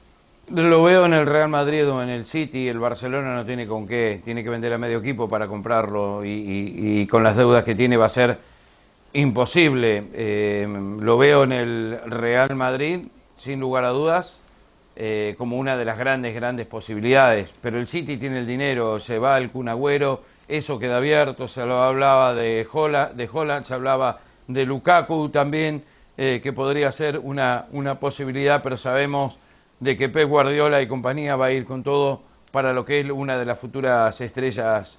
Lo 0.49 0.83
veo 0.83 1.07
en 1.07 1.15
el 1.15 1.27
Real 1.27 1.49
Madrid 1.49 1.89
o 1.89 2.03
en 2.03 2.09
el 2.09 2.27
City. 2.27 2.69
El 2.69 2.79
Barcelona 2.79 3.35
no 3.35 3.45
tiene 3.45 3.67
con 3.67 3.87
qué. 3.87 4.21
Tiene 4.25 4.43
que 4.43 4.51
vender 4.51 4.73
a 4.73 4.79
medio 4.79 4.99
equipo 4.99 5.29
para 5.29 5.47
comprarlo 5.47 6.25
y, 6.25 7.07
con 7.07 7.23
las 7.23 7.37
deudas 7.37 7.65
que 7.65 7.75
tiene 7.75 7.97
va 7.97 8.07
a 8.07 8.11
ser 8.11 8.39
imposible. 9.13 10.05
Eh, 10.13 10.67
lo 11.01 11.17
veo 11.17 11.45
en 11.45 11.53
el 11.53 12.01
Real 12.07 12.55
Madrid, 12.57 13.07
sin 13.37 13.61
lugar 13.61 13.85
a 13.85 13.91
dudas, 13.91 14.41
eh, 14.97 15.37
como 15.39 15.59
una 15.59 15.77
de 15.77 15.85
las 15.85 15.97
grandes, 15.97 16.35
grandes 16.35 16.67
posibilidades. 16.67 17.55
Pero 17.63 17.79
el 17.79 17.87
City 17.87 18.17
tiene 18.17 18.41
el 18.41 18.47
dinero, 18.47 19.01
se 19.01 19.19
va 19.19 19.39
el 19.39 19.51
Kun 19.51 19.69
eso 20.49 20.79
queda 20.79 20.99
abierto, 20.99 21.49
se 21.49 21.65
lo 21.65 21.83
hablaba 21.83 22.35
de 22.35 22.67
Holland, 22.71 23.15
de 23.15 23.29
Holland 23.33 23.65
se 23.65 23.75
hablaba 23.75 24.19
de 24.49 24.67
Lukaku 24.67 25.31
también, 25.31 25.83
eh, 26.19 26.41
que 26.43 26.53
podría 26.53 26.93
ser 26.93 27.19
una, 27.19 27.67
una 27.71 27.99
posibilidad, 28.01 28.63
pero 28.63 28.77
sabemos 28.77 29.39
de 29.83 29.97
que 29.97 30.09
Pep 30.09 30.29
Guardiola 30.29 30.81
y 30.81 30.87
compañía 30.87 31.35
va 31.35 31.47
a 31.47 31.51
ir 31.51 31.65
con 31.65 31.83
todo 31.83 32.23
para 32.53 32.73
lo 32.73 32.85
que 32.85 33.01
es 33.01 33.11
una 33.11 33.37
de 33.37 33.45
las 33.45 33.59
futuras 33.59 34.21
estrellas 34.21 34.97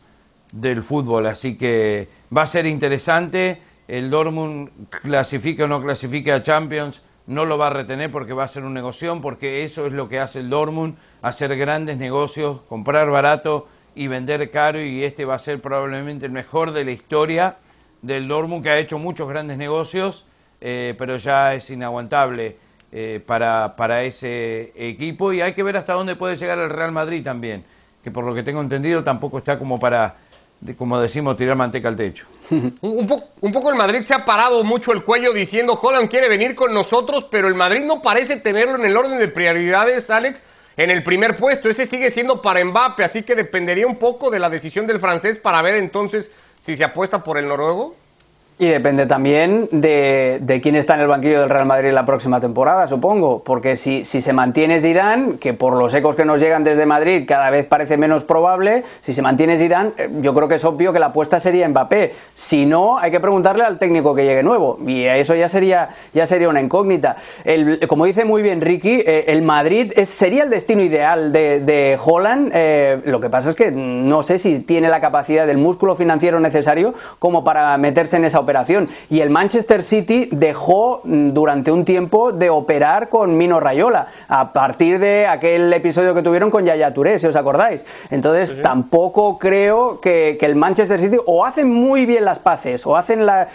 del 0.52 0.84
fútbol, 0.84 1.26
así 1.26 1.58
que 1.58 2.10
va 2.36 2.42
a 2.42 2.48
ser 2.48 2.66
interesante, 2.66 3.62
el 3.88 4.10
Dortmund 4.10 4.70
clasifique 4.90 5.64
o 5.64 5.70
no 5.70 5.82
clasifique 5.82 6.34
a 6.34 6.44
Champions, 6.44 7.02
no 7.28 7.46
lo 7.46 7.58
va 7.58 7.68
a 7.68 7.70
retener 7.70 8.12
porque 8.12 8.34
va 8.34 8.44
a 8.44 8.48
ser 8.50 8.66
un 8.66 8.74
negocio, 8.74 9.22
porque 9.22 9.64
eso 9.64 9.86
es 9.86 9.94
lo 9.94 10.10
que 10.10 10.20
hace 10.20 10.42
el 10.42 10.50
Dortmund, 10.50 10.98
hacer 11.22 11.56
grandes 11.56 11.98
negocios, 11.98 12.60
comprar 12.68 13.10
barato 13.10 13.70
y 13.96 14.08
vender 14.08 14.52
caro 14.52 14.82
y 14.82 15.06
este 15.06 15.24
va 15.24 15.36
a 15.36 15.40
ser 15.40 15.62
probablemente 15.62 16.26
el 16.26 16.34
mejor 16.34 16.74
de 16.74 16.84
la 16.84 16.92
historia 16.92 17.56
del 18.02 18.28
Dortmund 18.28 18.64
que 18.64 18.70
ha 18.70 18.80
hecho 18.80 19.00
muchos 19.00 19.30
grandes 19.30 19.58
negocios, 19.58 20.26
eh, 20.60 20.94
pero 20.98 21.16
ya 21.16 21.54
es 21.54 21.70
inaguantable 21.70 22.58
eh, 22.96 23.20
para, 23.26 23.76
para 23.76 24.04
ese 24.04 24.72
equipo 24.76 25.34
y 25.34 25.42
hay 25.42 25.54
que 25.54 25.64
ver 25.64 25.78
hasta 25.78 25.94
dónde 25.94 26.16
puede 26.16 26.38
llegar 26.38 26.60
el 26.60 26.70
Real 26.70 26.92
Madrid 26.92 27.24
también, 27.24 27.64
que 28.04 28.12
por 28.12 28.24
lo 28.24 28.36
que 28.36 28.44
tengo 28.44 28.62
entendido 28.62 29.04
tampoco 29.04 29.40
está 29.40 29.58
como 29.58 29.80
para, 29.80 30.14
como 30.78 31.00
decimos, 31.00 31.36
tirar 31.36 31.56
manteca 31.56 31.88
al 31.88 31.96
techo. 31.96 32.28
un, 32.52 33.22
un, 33.42 33.52
poco 33.52 33.72
el 33.72 33.76
Madrid 33.76 34.04
se 34.04 34.14
ha 34.14 34.24
parado 34.24 34.64
mucho 34.64 34.92
el 34.92 35.04
cuello 35.04 35.34
diciendo 35.34 35.74
Holland 35.82 36.08
quiere 36.08 36.30
venir 36.30 36.54
con 36.54 36.72
nosotros, 36.72 37.26
pero 37.32 37.48
el 37.48 37.56
Madrid 37.56 37.84
no 37.84 38.04
parece 38.04 38.38
tenerlo 38.38 38.76
en 38.76 38.86
el 38.86 38.96
orden 38.96 39.18
de 39.18 39.28
prioridades, 39.28 40.12
Alex 40.12 40.44
en 40.78 40.90
el 40.90 41.04
primer 41.04 41.38
puesto. 41.38 41.70
Ese 41.70 41.88
sigue 41.88 42.12
siendo 42.12 42.44
para 42.44 42.64
Mbappe, 42.64 43.04
así 43.04 43.24
que 43.24 43.36
dependería 43.36 43.88
un 43.88 43.96
poco 43.96 44.30
de 44.30 44.40
la 44.40 44.52
decisión 44.52 44.88
del 44.88 45.00
francés 45.00 45.38
para 45.38 45.62
ver 45.62 45.76
entonces 45.76 46.30
si 46.62 46.76
se 46.76 46.84
apuesta 46.84 47.24
por 47.24 47.38
el 47.40 47.48
noruego. 47.48 47.96
Y 48.60 48.68
depende 48.68 49.08
también 49.08 49.68
de, 49.72 50.38
de, 50.40 50.62
quién 50.62 50.76
está 50.76 50.94
en 50.94 51.02
el 51.02 51.08
banquillo 51.08 51.42
del 51.42 51.50
Real 51.50 51.66
Madrid 51.66 51.92
la 51.92 52.06
próxima 52.06 52.40
temporada, 52.40 52.88
supongo. 52.88 53.44
Porque 53.44 53.76
si, 53.76 54.06
si, 54.06 54.22
se 54.22 54.32
mantiene 54.32 54.80
Zidane, 54.80 55.38
que 55.40 55.54
por 55.54 55.74
los 55.74 55.92
ecos 55.96 56.16
que 56.16 56.24
nos 56.24 56.40
llegan 56.40 56.64
desde 56.64 56.86
Madrid 56.86 57.26
cada 57.28 57.50
vez 57.50 57.66
parece 57.66 57.98
menos 57.98 58.24
probable, 58.24 58.84
si 59.02 59.14
se 59.16 59.24
mantiene 59.24 59.58
Zidane, 59.58 59.94
eh, 59.98 60.10
yo 60.22 60.36
creo 60.36 60.48
que 60.48 60.56
es 60.56 60.66
obvio 60.66 60.94
que 60.94 61.00
la 61.00 61.08
apuesta 61.08 61.40
sería 61.40 61.68
Mbappé. 61.68 62.14
Si 62.36 62.68
no, 62.68 63.00
hay 63.00 63.10
que 63.10 63.20
preguntarle 63.20 63.64
al 63.64 63.80
técnico 63.80 64.14
que 64.14 64.24
llegue 64.24 64.44
nuevo. 64.44 64.78
Y 64.86 65.04
eso 65.04 65.34
ya 65.34 65.50
sería, 65.50 65.90
ya 66.14 66.28
sería 66.28 66.48
una 66.48 66.62
incógnita. 66.62 67.18
El, 67.44 67.88
como 67.88 68.06
dice 68.06 68.24
muy 68.24 68.44
bien 68.44 68.62
Ricky, 68.62 69.02
eh, 69.04 69.26
el 69.30 69.42
Madrid 69.42 69.94
es, 69.96 70.10
sería 70.10 70.44
el 70.44 70.52
destino 70.52 70.84
ideal 70.84 71.34
de, 71.34 71.60
de 71.60 71.98
Holland. 72.00 72.52
Eh, 72.54 73.02
lo 73.06 73.20
que 73.20 73.32
pasa 73.32 73.50
es 73.50 73.56
que 73.56 73.72
no 73.72 74.22
sé 74.22 74.38
si 74.38 74.60
tiene 74.60 74.90
la 74.90 75.02
capacidad 75.02 75.48
del 75.48 75.58
músculo 75.58 75.96
financiero 75.96 76.40
necesario 76.40 76.94
como 77.18 77.44
para 77.44 77.76
meterse 77.80 78.18
en 78.18 78.26
esa 78.26 78.43
operación. 78.44 78.90
Y 79.10 79.22
el 79.22 79.30
Manchester 79.30 79.84
City 79.84 80.30
dejó 80.32 81.02
mm, 81.04 81.30
durante 81.30 81.72
un 81.72 81.86
tiempo 81.86 82.32
de 82.32 82.50
operar 82.50 83.10
con 83.10 83.38
Mino 83.38 83.60
Rayola, 83.60 84.08
a 84.28 84.54
partir 84.54 85.00
de 85.00 85.28
aquel 85.28 85.72
episodio 85.74 86.14
que 86.14 86.22
tuvieron 86.22 86.52
con 86.52 86.66
Yaya 86.66 86.94
Touré, 86.94 87.20
si 87.20 87.28
os 87.28 87.36
acordáis. 87.36 87.86
Entonces, 88.12 88.62
tampoco 88.62 89.40
creo 89.40 90.00
que, 90.00 90.38
el 90.44 90.58
Manchester 90.58 91.00
City 91.00 91.18
o 91.26 91.46
hacen 91.46 91.74
muy 91.74 92.06
bien 92.06 92.26
las 92.26 92.38
paces, 92.38 92.86
o 92.86 92.98
hacen 92.98 93.26
la 93.26 93.48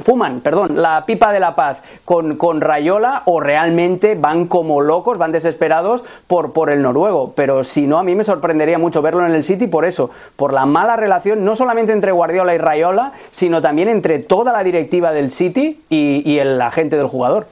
fuman, 0.00 0.40
perdón, 0.40 0.80
la 0.80 1.04
pipa 1.04 1.32
de 1.32 1.38
la 1.38 1.54
paz 1.54 1.82
con, 2.06 2.36
con 2.36 2.62
Rayola, 2.62 3.22
o 3.26 3.40
realmente 3.40 4.14
van 4.14 4.46
como 4.46 4.80
locos, 4.80 5.18
van 5.18 5.32
desesperados 5.32 6.02
por, 6.26 6.54
por 6.54 6.70
el 6.70 6.80
noruego. 6.80 7.34
Pero 7.36 7.62
si 7.62 7.86
no, 7.86 7.98
a 7.98 8.02
mí 8.02 8.14
me 8.14 8.24
sorprendería 8.24 8.78
mucho 8.78 9.02
verlo 9.02 9.26
en 9.26 9.34
el 9.34 9.44
City 9.44 9.66
por 9.66 9.84
eso, 9.84 10.10
por 10.36 10.54
la 10.54 10.64
mala 10.64 10.96
relación, 10.96 11.44
no 11.44 11.56
solamente 11.56 11.92
entre 11.92 12.12
Guardiola 12.12 12.54
y 12.54 12.58
Rayola, 12.58 13.12
sino 13.30 13.60
también 13.66 13.88
entre 13.88 14.20
toda 14.20 14.52
la 14.52 14.62
directiva 14.62 15.10
del 15.10 15.32
City 15.32 15.80
y, 15.88 16.38
el 16.38 16.62
agente 16.62 16.96
del 16.96 17.08
jugador. 17.08 17.48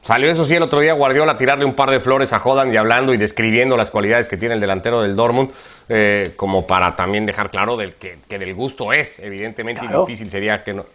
Salió 0.00 0.30
eso 0.30 0.42
sí 0.46 0.54
el 0.54 0.62
otro 0.62 0.80
día 0.80 0.94
Guardiola 0.94 1.32
a 1.32 1.36
tirarle 1.36 1.66
un 1.66 1.74
par 1.74 1.90
de 1.90 2.00
flores 2.00 2.32
a 2.32 2.38
Jodan 2.38 2.72
y 2.72 2.78
hablando 2.78 3.12
y 3.12 3.18
describiendo 3.18 3.76
las 3.76 3.90
cualidades 3.90 4.26
que 4.26 4.38
tiene 4.38 4.54
el 4.54 4.60
delantero 4.62 5.02
del 5.02 5.14
Dortmund, 5.14 5.50
eh, 5.90 6.32
como 6.36 6.66
para 6.66 6.96
también 6.96 7.26
dejar 7.26 7.50
claro 7.50 7.76
del 7.76 7.96
que, 7.96 8.16
del 8.26 8.54
gusto 8.54 8.90
es, 8.94 9.18
evidentemente, 9.18 9.84
y 9.84 9.88
difícil 9.88 10.30
sería 10.30 10.64
que 10.64 10.72
no, 10.72 10.86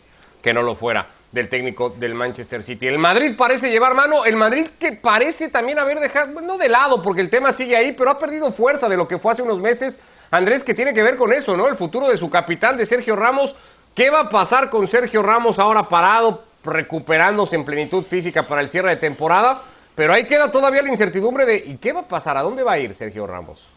que 0.42 0.52
no 0.52 0.64
lo 0.64 0.74
fuera 0.74 1.06
del 1.32 1.48
técnico 1.48 1.92
del 1.92 2.16
Manchester 2.16 2.64
City. 2.64 2.88
El 2.88 2.98
Madrid 2.98 3.36
parece 3.38 3.70
llevar 3.70 3.94
mano, 3.94 4.26
el 4.26 4.36
Madrid 4.36 4.66
que 4.80 4.94
parece 4.94 5.50
también 5.50 5.78
haber 5.78 6.00
dejado, 6.00 6.42
no 6.42 6.58
de 6.58 6.70
lado, 6.70 7.04
porque 7.04 7.22
el 7.22 7.30
tema 7.30 7.54
sigue 7.54 7.76
ahí, 7.76 7.92
pero 7.92 8.10
ha 8.10 8.18
perdido 8.18 8.52
fuerza 8.52 8.90
de 8.90 8.98
lo 8.98 9.08
que 9.08 9.20
fue 9.20 9.34
hace 9.34 9.44
unos 9.44 9.60
meses. 9.60 10.00
Andrés, 10.32 10.64
que 10.64 10.74
tiene 10.74 10.94
que 10.94 11.04
ver 11.04 11.18
con 11.18 11.34
eso, 11.34 11.56
¿no? 11.56 11.68
El 11.68 11.76
futuro 11.76 12.08
de 12.08 12.18
su 12.18 12.30
capitán, 12.30 12.78
de 12.78 12.86
Sergio 12.86 13.16
Ramos, 13.16 13.54
¿Qué 13.96 14.10
va 14.10 14.22
a 14.22 14.30
pasar 14.30 14.70
con 14.70 14.88
Sergio 14.88 15.22
Ramos 15.22 15.60
ahora 15.60 15.90
parado, 15.90 16.46
recuperándose 16.64 17.58
en 17.58 17.66
plenitud 17.66 18.04
física 18.04 18.44
para 18.44 18.62
el 18.62 18.70
cierre 18.70 18.92
de 18.92 18.96
temporada? 18.96 19.64
Pero 19.96 20.14
ahí 20.14 20.24
queda 20.24 20.50
todavía 20.50 20.82
la 20.82 20.90
incertidumbre 20.90 21.46
de 21.46 21.58
¿y 21.58 21.76
qué 21.76 21.92
va 21.92 22.02
a 22.02 22.08
pasar? 22.08 22.38
¿A 22.38 22.42
dónde 22.42 22.64
va 22.64 22.74
a 22.74 22.80
ir 22.80 22.96
Sergio 22.96 23.28
Ramos? 23.28 23.68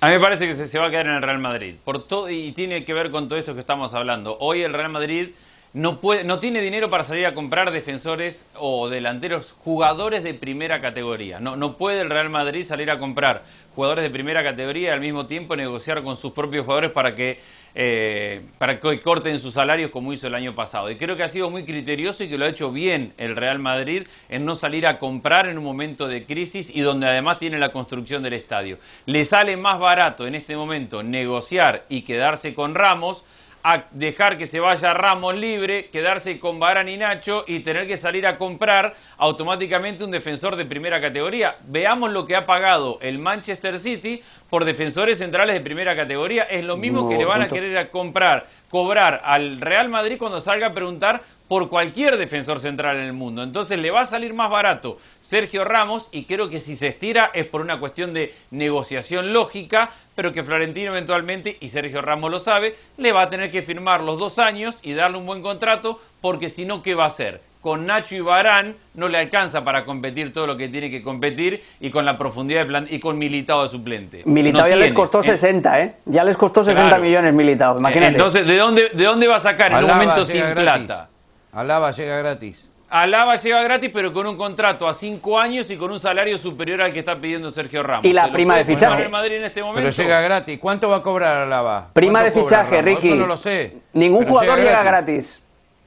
A 0.00 0.08
mí 0.08 0.14
me 0.14 0.20
parece 0.20 0.48
que 0.48 0.66
se, 0.66 0.78
va 0.78 0.86
a 0.86 0.90
quedar 0.90 1.06
en 1.06 1.14
el 1.14 1.22
Real 1.22 1.38
Madrid. 1.38 1.76
Por 1.84 2.08
todo, 2.08 2.28
y 2.28 2.50
tiene 2.50 2.84
que 2.84 2.92
ver 2.94 3.12
con 3.12 3.28
todo 3.28 3.38
esto 3.38 3.54
que 3.54 3.60
estamos 3.60 3.94
hablando. 3.94 4.36
Hoy 4.40 4.62
el 4.62 4.74
Real 4.74 4.88
Madrid 4.88 5.30
no, 5.72 6.00
tiene 6.40 6.62
dinero 6.62 6.90
para 6.90 7.04
salir 7.04 7.26
a 7.26 7.34
comprar 7.34 7.70
defensores 7.70 8.44
o 8.56 8.88
delanteros, 8.88 9.54
jugadores 9.56 10.24
de 10.24 10.34
primera 10.34 10.80
categoría. 10.80 11.38
No, 11.38 11.54
no 11.54 11.76
puede 11.76 12.00
el 12.00 12.10
Real 12.10 12.28
Madrid 12.28 12.64
salir 12.64 12.90
a 12.90 12.98
comprar 12.98 13.44
jugadores 13.76 14.02
de 14.02 14.10
primera 14.10 14.42
categoría 14.42 14.88
y 14.88 14.92
al 14.92 15.00
mismo 15.00 15.26
tiempo 15.26 15.54
negociar 15.54 16.02
con 16.02 16.16
sus 16.16 16.32
propios 16.32 16.64
jugadores 16.64 16.90
para 16.90 17.14
que 17.14 17.38
eh, 17.74 18.42
para 18.58 18.80
que 18.80 19.00
corten 19.00 19.38
sus 19.38 19.54
salarios 19.54 19.90
como 19.90 20.12
hizo 20.12 20.26
el 20.26 20.34
año 20.34 20.54
pasado. 20.54 20.90
Y 20.90 20.96
creo 20.96 21.16
que 21.16 21.22
ha 21.22 21.28
sido 21.28 21.50
muy 21.50 21.64
criterioso 21.64 22.24
y 22.24 22.28
que 22.28 22.38
lo 22.38 22.44
ha 22.44 22.48
hecho 22.48 22.72
bien 22.72 23.12
el 23.18 23.36
Real 23.36 23.58
Madrid 23.58 24.06
en 24.28 24.44
no 24.44 24.56
salir 24.56 24.86
a 24.86 24.98
comprar 24.98 25.48
en 25.48 25.58
un 25.58 25.64
momento 25.64 26.08
de 26.08 26.24
crisis 26.24 26.70
y 26.74 26.80
donde 26.80 27.06
además 27.06 27.38
tiene 27.38 27.58
la 27.58 27.72
construcción 27.72 28.22
del 28.22 28.34
estadio. 28.34 28.78
Le 29.06 29.24
sale 29.24 29.56
más 29.56 29.78
barato 29.78 30.26
en 30.26 30.34
este 30.34 30.56
momento 30.56 31.02
negociar 31.02 31.84
y 31.88 32.02
quedarse 32.02 32.54
con 32.54 32.74
Ramos 32.74 33.24
a 33.62 33.84
dejar 33.90 34.38
que 34.38 34.46
se 34.46 34.60
vaya 34.60 34.94
Ramos 34.94 35.36
libre, 35.36 35.90
quedarse 35.90 36.38
con 36.38 36.58
Barán 36.58 36.88
y 36.88 36.96
Nacho 36.96 37.44
y 37.46 37.60
tener 37.60 37.86
que 37.86 37.98
salir 37.98 38.26
a 38.26 38.38
comprar 38.38 38.94
automáticamente 39.18 40.04
un 40.04 40.10
defensor 40.10 40.56
de 40.56 40.64
primera 40.64 41.00
categoría. 41.00 41.56
Veamos 41.66 42.10
lo 42.10 42.26
que 42.26 42.36
ha 42.36 42.46
pagado 42.46 42.98
el 43.02 43.18
Manchester 43.18 43.78
City 43.78 44.22
por 44.48 44.64
defensores 44.64 45.18
centrales 45.18 45.54
de 45.54 45.60
primera 45.60 45.94
categoría. 45.94 46.44
Es 46.44 46.64
lo 46.64 46.76
mismo 46.76 47.08
que 47.08 47.18
le 47.18 47.24
van 47.24 47.42
a 47.42 47.48
querer 47.48 47.90
comprar, 47.90 48.46
cobrar 48.68 49.20
al 49.24 49.60
Real 49.60 49.88
Madrid 49.88 50.16
cuando 50.18 50.40
salga 50.40 50.68
a 50.68 50.74
preguntar 50.74 51.22
por 51.50 51.68
cualquier 51.68 52.16
defensor 52.16 52.60
central 52.60 52.98
en 52.98 53.06
el 53.06 53.12
mundo. 53.12 53.42
Entonces 53.42 53.76
le 53.80 53.90
va 53.90 54.02
a 54.02 54.06
salir 54.06 54.34
más 54.34 54.48
barato 54.50 54.98
Sergio 55.20 55.64
Ramos 55.64 56.08
y 56.12 56.26
creo 56.26 56.48
que 56.48 56.60
si 56.60 56.76
se 56.76 56.86
estira 56.86 57.32
es 57.34 57.44
por 57.44 57.60
una 57.60 57.80
cuestión 57.80 58.14
de 58.14 58.32
negociación 58.52 59.32
lógica, 59.32 59.90
pero 60.14 60.32
que 60.32 60.44
Florentino 60.44 60.92
eventualmente, 60.92 61.56
y 61.60 61.70
Sergio 61.70 62.02
Ramos 62.02 62.30
lo 62.30 62.38
sabe, 62.38 62.76
le 62.98 63.10
va 63.10 63.22
a 63.22 63.30
tener 63.30 63.50
que 63.50 63.62
firmar 63.62 64.00
los 64.00 64.16
dos 64.20 64.38
años 64.38 64.78
y 64.84 64.92
darle 64.92 65.18
un 65.18 65.26
buen 65.26 65.42
contrato, 65.42 66.00
porque 66.20 66.50
si 66.50 66.64
no, 66.64 66.84
¿qué 66.84 66.94
va 66.94 67.02
a 67.02 67.08
hacer? 67.08 67.40
Con 67.60 67.84
Nacho 67.84 68.14
y 68.14 68.20
Barán 68.20 68.76
no 68.94 69.08
le 69.08 69.18
alcanza 69.18 69.64
para 69.64 69.84
competir 69.84 70.32
todo 70.32 70.46
lo 70.46 70.56
que 70.56 70.68
tiene 70.68 70.88
que 70.88 71.02
competir 71.02 71.64
y 71.80 71.90
con 71.90 72.04
la 72.04 72.16
profundidad 72.16 72.60
de 72.60 72.66
plan 72.66 72.86
y 72.88 73.00
con 73.00 73.18
Militado 73.18 73.64
de 73.64 73.70
suplente. 73.70 74.22
Militado 74.24 74.68
ya 74.68 74.76
les 74.76 74.92
costó 74.92 75.20
60, 75.20 75.82
¿eh? 75.82 75.94
Ya 76.06 76.22
les 76.22 76.36
costó 76.36 76.62
60 76.62 76.96
millones 76.98 77.34
Militado, 77.34 77.76
imagínate. 77.80 78.12
Entonces, 78.12 78.46
¿de 78.46 78.56
dónde, 78.56 78.90
de 78.90 79.04
dónde 79.04 79.26
va 79.26 79.34
a 79.34 79.40
sacar 79.40 79.72
en 79.72 79.78
un 79.78 79.88
momento 79.88 80.24
sin 80.24 80.44
plata? 80.54 81.08
Alaba 81.52 81.90
llega 81.92 82.16
gratis. 82.18 82.66
Alaba 82.88 83.36
llega 83.36 83.62
gratis, 83.62 83.90
pero 83.92 84.12
con 84.12 84.26
un 84.26 84.36
contrato 84.36 84.88
a 84.88 84.94
cinco 84.94 85.38
años 85.38 85.70
y 85.70 85.76
con 85.76 85.92
un 85.92 86.00
salario 86.00 86.36
superior 86.38 86.82
al 86.82 86.92
que 86.92 86.98
está 87.00 87.16
pidiendo 87.16 87.50
Sergio 87.52 87.84
Ramos. 87.84 88.04
Y 88.04 88.12
la 88.12 88.22
¿Se 88.22 88.28
lo 88.28 88.32
prima 88.34 88.56
de 88.56 88.64
fichaje. 88.64 89.02
el 89.04 89.10
Madrid 89.10 89.36
en 89.36 89.44
este 89.44 89.62
momento? 89.62 89.88
Pero 89.88 90.02
llega 90.02 90.20
gratis. 90.20 90.58
¿Cuánto 90.60 90.88
va 90.88 90.96
a 90.96 91.02
cobrar 91.02 91.36
Alaba? 91.38 91.88
Prima 91.92 92.22
de 92.24 92.32
¿Cuánto 92.32 92.46
cobra 92.46 92.64
fichaje, 92.64 92.82
Ramos? 92.82 92.84
Ricky. 92.96 93.08
Eso 93.08 93.16
no 93.16 93.26
lo 93.26 93.36
sé. 93.36 93.76
Ningún 93.92 94.20
Pero 94.20 94.30
jugador 94.30 94.58
llega 94.58 94.82
gratis. 94.82 95.42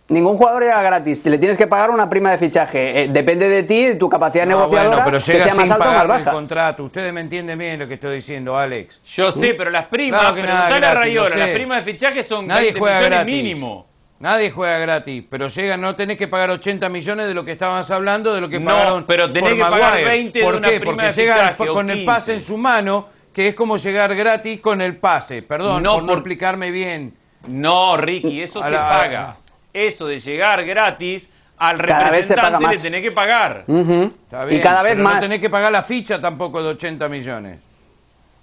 Ningún 0.08 0.38
jugador 0.38 0.64
llega 0.64 0.82
gratis. 0.82 1.26
Le 1.26 1.38
tienes 1.38 1.58
que 1.58 1.68
pagar 1.68 1.90
una 1.90 2.10
prima 2.10 2.32
de 2.32 2.38
fichaje. 2.38 3.04
Eh, 3.04 3.08
depende 3.10 3.50
de 3.50 3.64
ti, 3.64 3.86
de 3.88 3.96
tu 3.96 4.08
capacidad 4.10 4.46
No, 4.46 4.58
negociadora, 4.60 5.04
bueno, 5.04 5.06
pero 5.06 5.20
que 5.26 5.32
llega 5.34 5.44
sea 5.46 5.56
más 5.56 5.64
sin 5.64 5.74
alta 5.74 5.86
o 5.90 5.94
más 5.94 6.02
pagar 6.04 6.20
el 6.22 6.26
contrato. 6.34 6.84
Ustedes 6.86 7.14
me 7.14 7.22
entienden 7.22 7.58
bien 7.60 7.80
lo 7.80 7.88
que 7.88 7.96
estoy 7.96 8.16
diciendo, 8.18 8.58
Alex. 8.58 9.00
Yo 9.06 9.32
sé, 9.32 9.56
pero 9.56 9.70
las 9.72 9.86
primas, 9.88 10.22
Claro 10.22 10.36
que 10.36 10.42
nada 10.44 10.68
preguntale 10.68 10.86
a 10.86 10.94
Rayola, 10.94 11.30
sé. 11.32 11.38
las 11.38 11.50
primas 11.50 11.84
de 11.86 11.92
fichaje 11.92 12.24
son 12.24 12.48
Nadie 12.48 12.66
20 12.68 12.80
juega 12.80 12.96
millones 13.00 13.18
gratis. 13.18 13.34
mínimo. 13.36 13.88
Nadie 14.20 14.52
juega 14.52 14.78
gratis, 14.78 15.24
pero 15.30 15.50
llega, 15.50 15.76
no 15.76 15.96
tenés 15.96 16.18
que 16.18 16.28
pagar 16.30 16.50
80 16.52 16.88
millones 16.88 17.28
de 17.28 17.34
lo 17.34 17.44
que 17.44 17.54
estabas 17.54 17.92
hablando, 17.92 18.34
de 18.34 18.40
lo 18.40 18.48
que 18.48 18.60
No, 18.60 18.72
pagaron 18.72 19.06
pero 19.06 19.30
tenés 19.30 19.50
por 19.50 19.58
que 19.58 19.64
pagar 19.64 19.80
Maguire. 19.92 20.10
20 20.10 20.40
de 20.40 20.46
¿Por 20.46 20.56
una 20.56 20.70
qué? 20.70 20.80
prima 20.80 20.92
Porque 20.94 21.08
de 21.08 21.14
llega 21.14 21.34
fichaje, 21.34 21.68
con 21.68 21.90
el 21.90 21.98
15. 21.98 22.06
pase 22.06 22.34
en 22.36 22.44
su 22.44 22.58
mano, 22.58 23.08
que 23.34 23.50
es 23.50 23.56
como 23.56 23.76
llegar 23.78 24.16
gratis 24.16 24.62
con 24.62 24.82
el 24.82 24.96
pase. 24.96 25.42
Perdón, 25.42 25.84
No, 25.84 25.96
por 25.96 26.04
no 26.04 26.14
explicarme 26.14 26.72
bien. 26.72 27.14
No, 27.48 27.98
Ricky, 27.98 28.42
eso 28.42 28.62
A 28.64 28.68
se 28.68 28.72
la- 28.72 28.82
paga. 28.90 29.36
Eso 29.74 30.08
de 30.08 30.20
llegar 30.20 30.64
gratis, 30.64 31.30
al 31.58 31.78
Cada 31.82 32.10
representante 32.12 32.68
le 32.68 32.78
tenés 32.78 33.02
que 33.02 33.12
pagar. 33.12 33.64
Ujú. 33.68 34.14
Está 34.24 34.46
Y 34.46 34.50
bien, 34.52 34.62
cada 34.62 34.84
vez 34.84 34.94
pero 34.94 35.04
más. 35.04 35.16
No 35.16 35.20
tenés 35.22 35.42
que 35.42 35.50
pagar 35.50 35.72
la 35.72 35.84
ficha 35.84 36.22
tampoco 36.22 36.62
de 36.64 36.70
80 36.70 37.10
millones. 37.10 37.60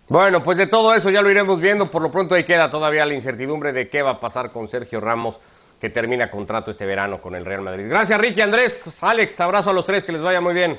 Bueno, 0.08 0.42
pues 0.42 0.58
de 0.58 0.66
todo 0.66 0.92
eso 0.92 1.08
ya 1.08 1.22
lo 1.22 1.30
iremos 1.30 1.58
viendo. 1.60 1.88
Por 1.90 2.02
lo 2.02 2.10
pronto 2.10 2.34
ahí 2.34 2.42
queda 2.44 2.68
todavía 2.68 3.06
la 3.06 3.14
incertidumbre 3.14 3.72
de 3.72 3.88
qué 3.88 4.02
va 4.02 4.10
a 4.12 4.20
pasar 4.20 4.50
con 4.50 4.66
Sergio 4.66 5.00
Ramos, 5.00 5.40
que 5.80 5.88
termina 5.88 6.30
contrato 6.30 6.70
este 6.70 6.84
verano 6.84 7.20
con 7.20 7.34
el 7.34 7.44
Real 7.44 7.62
Madrid. 7.62 7.86
Gracias, 7.88 8.20
Ricky, 8.20 8.42
Andrés, 8.42 8.98
Alex. 9.00 9.40
Abrazo 9.40 9.70
a 9.70 9.72
los 9.72 9.86
tres, 9.86 10.04
que 10.04 10.12
les 10.12 10.20
vaya 10.20 10.40
muy 10.40 10.52
bien. 10.52 10.78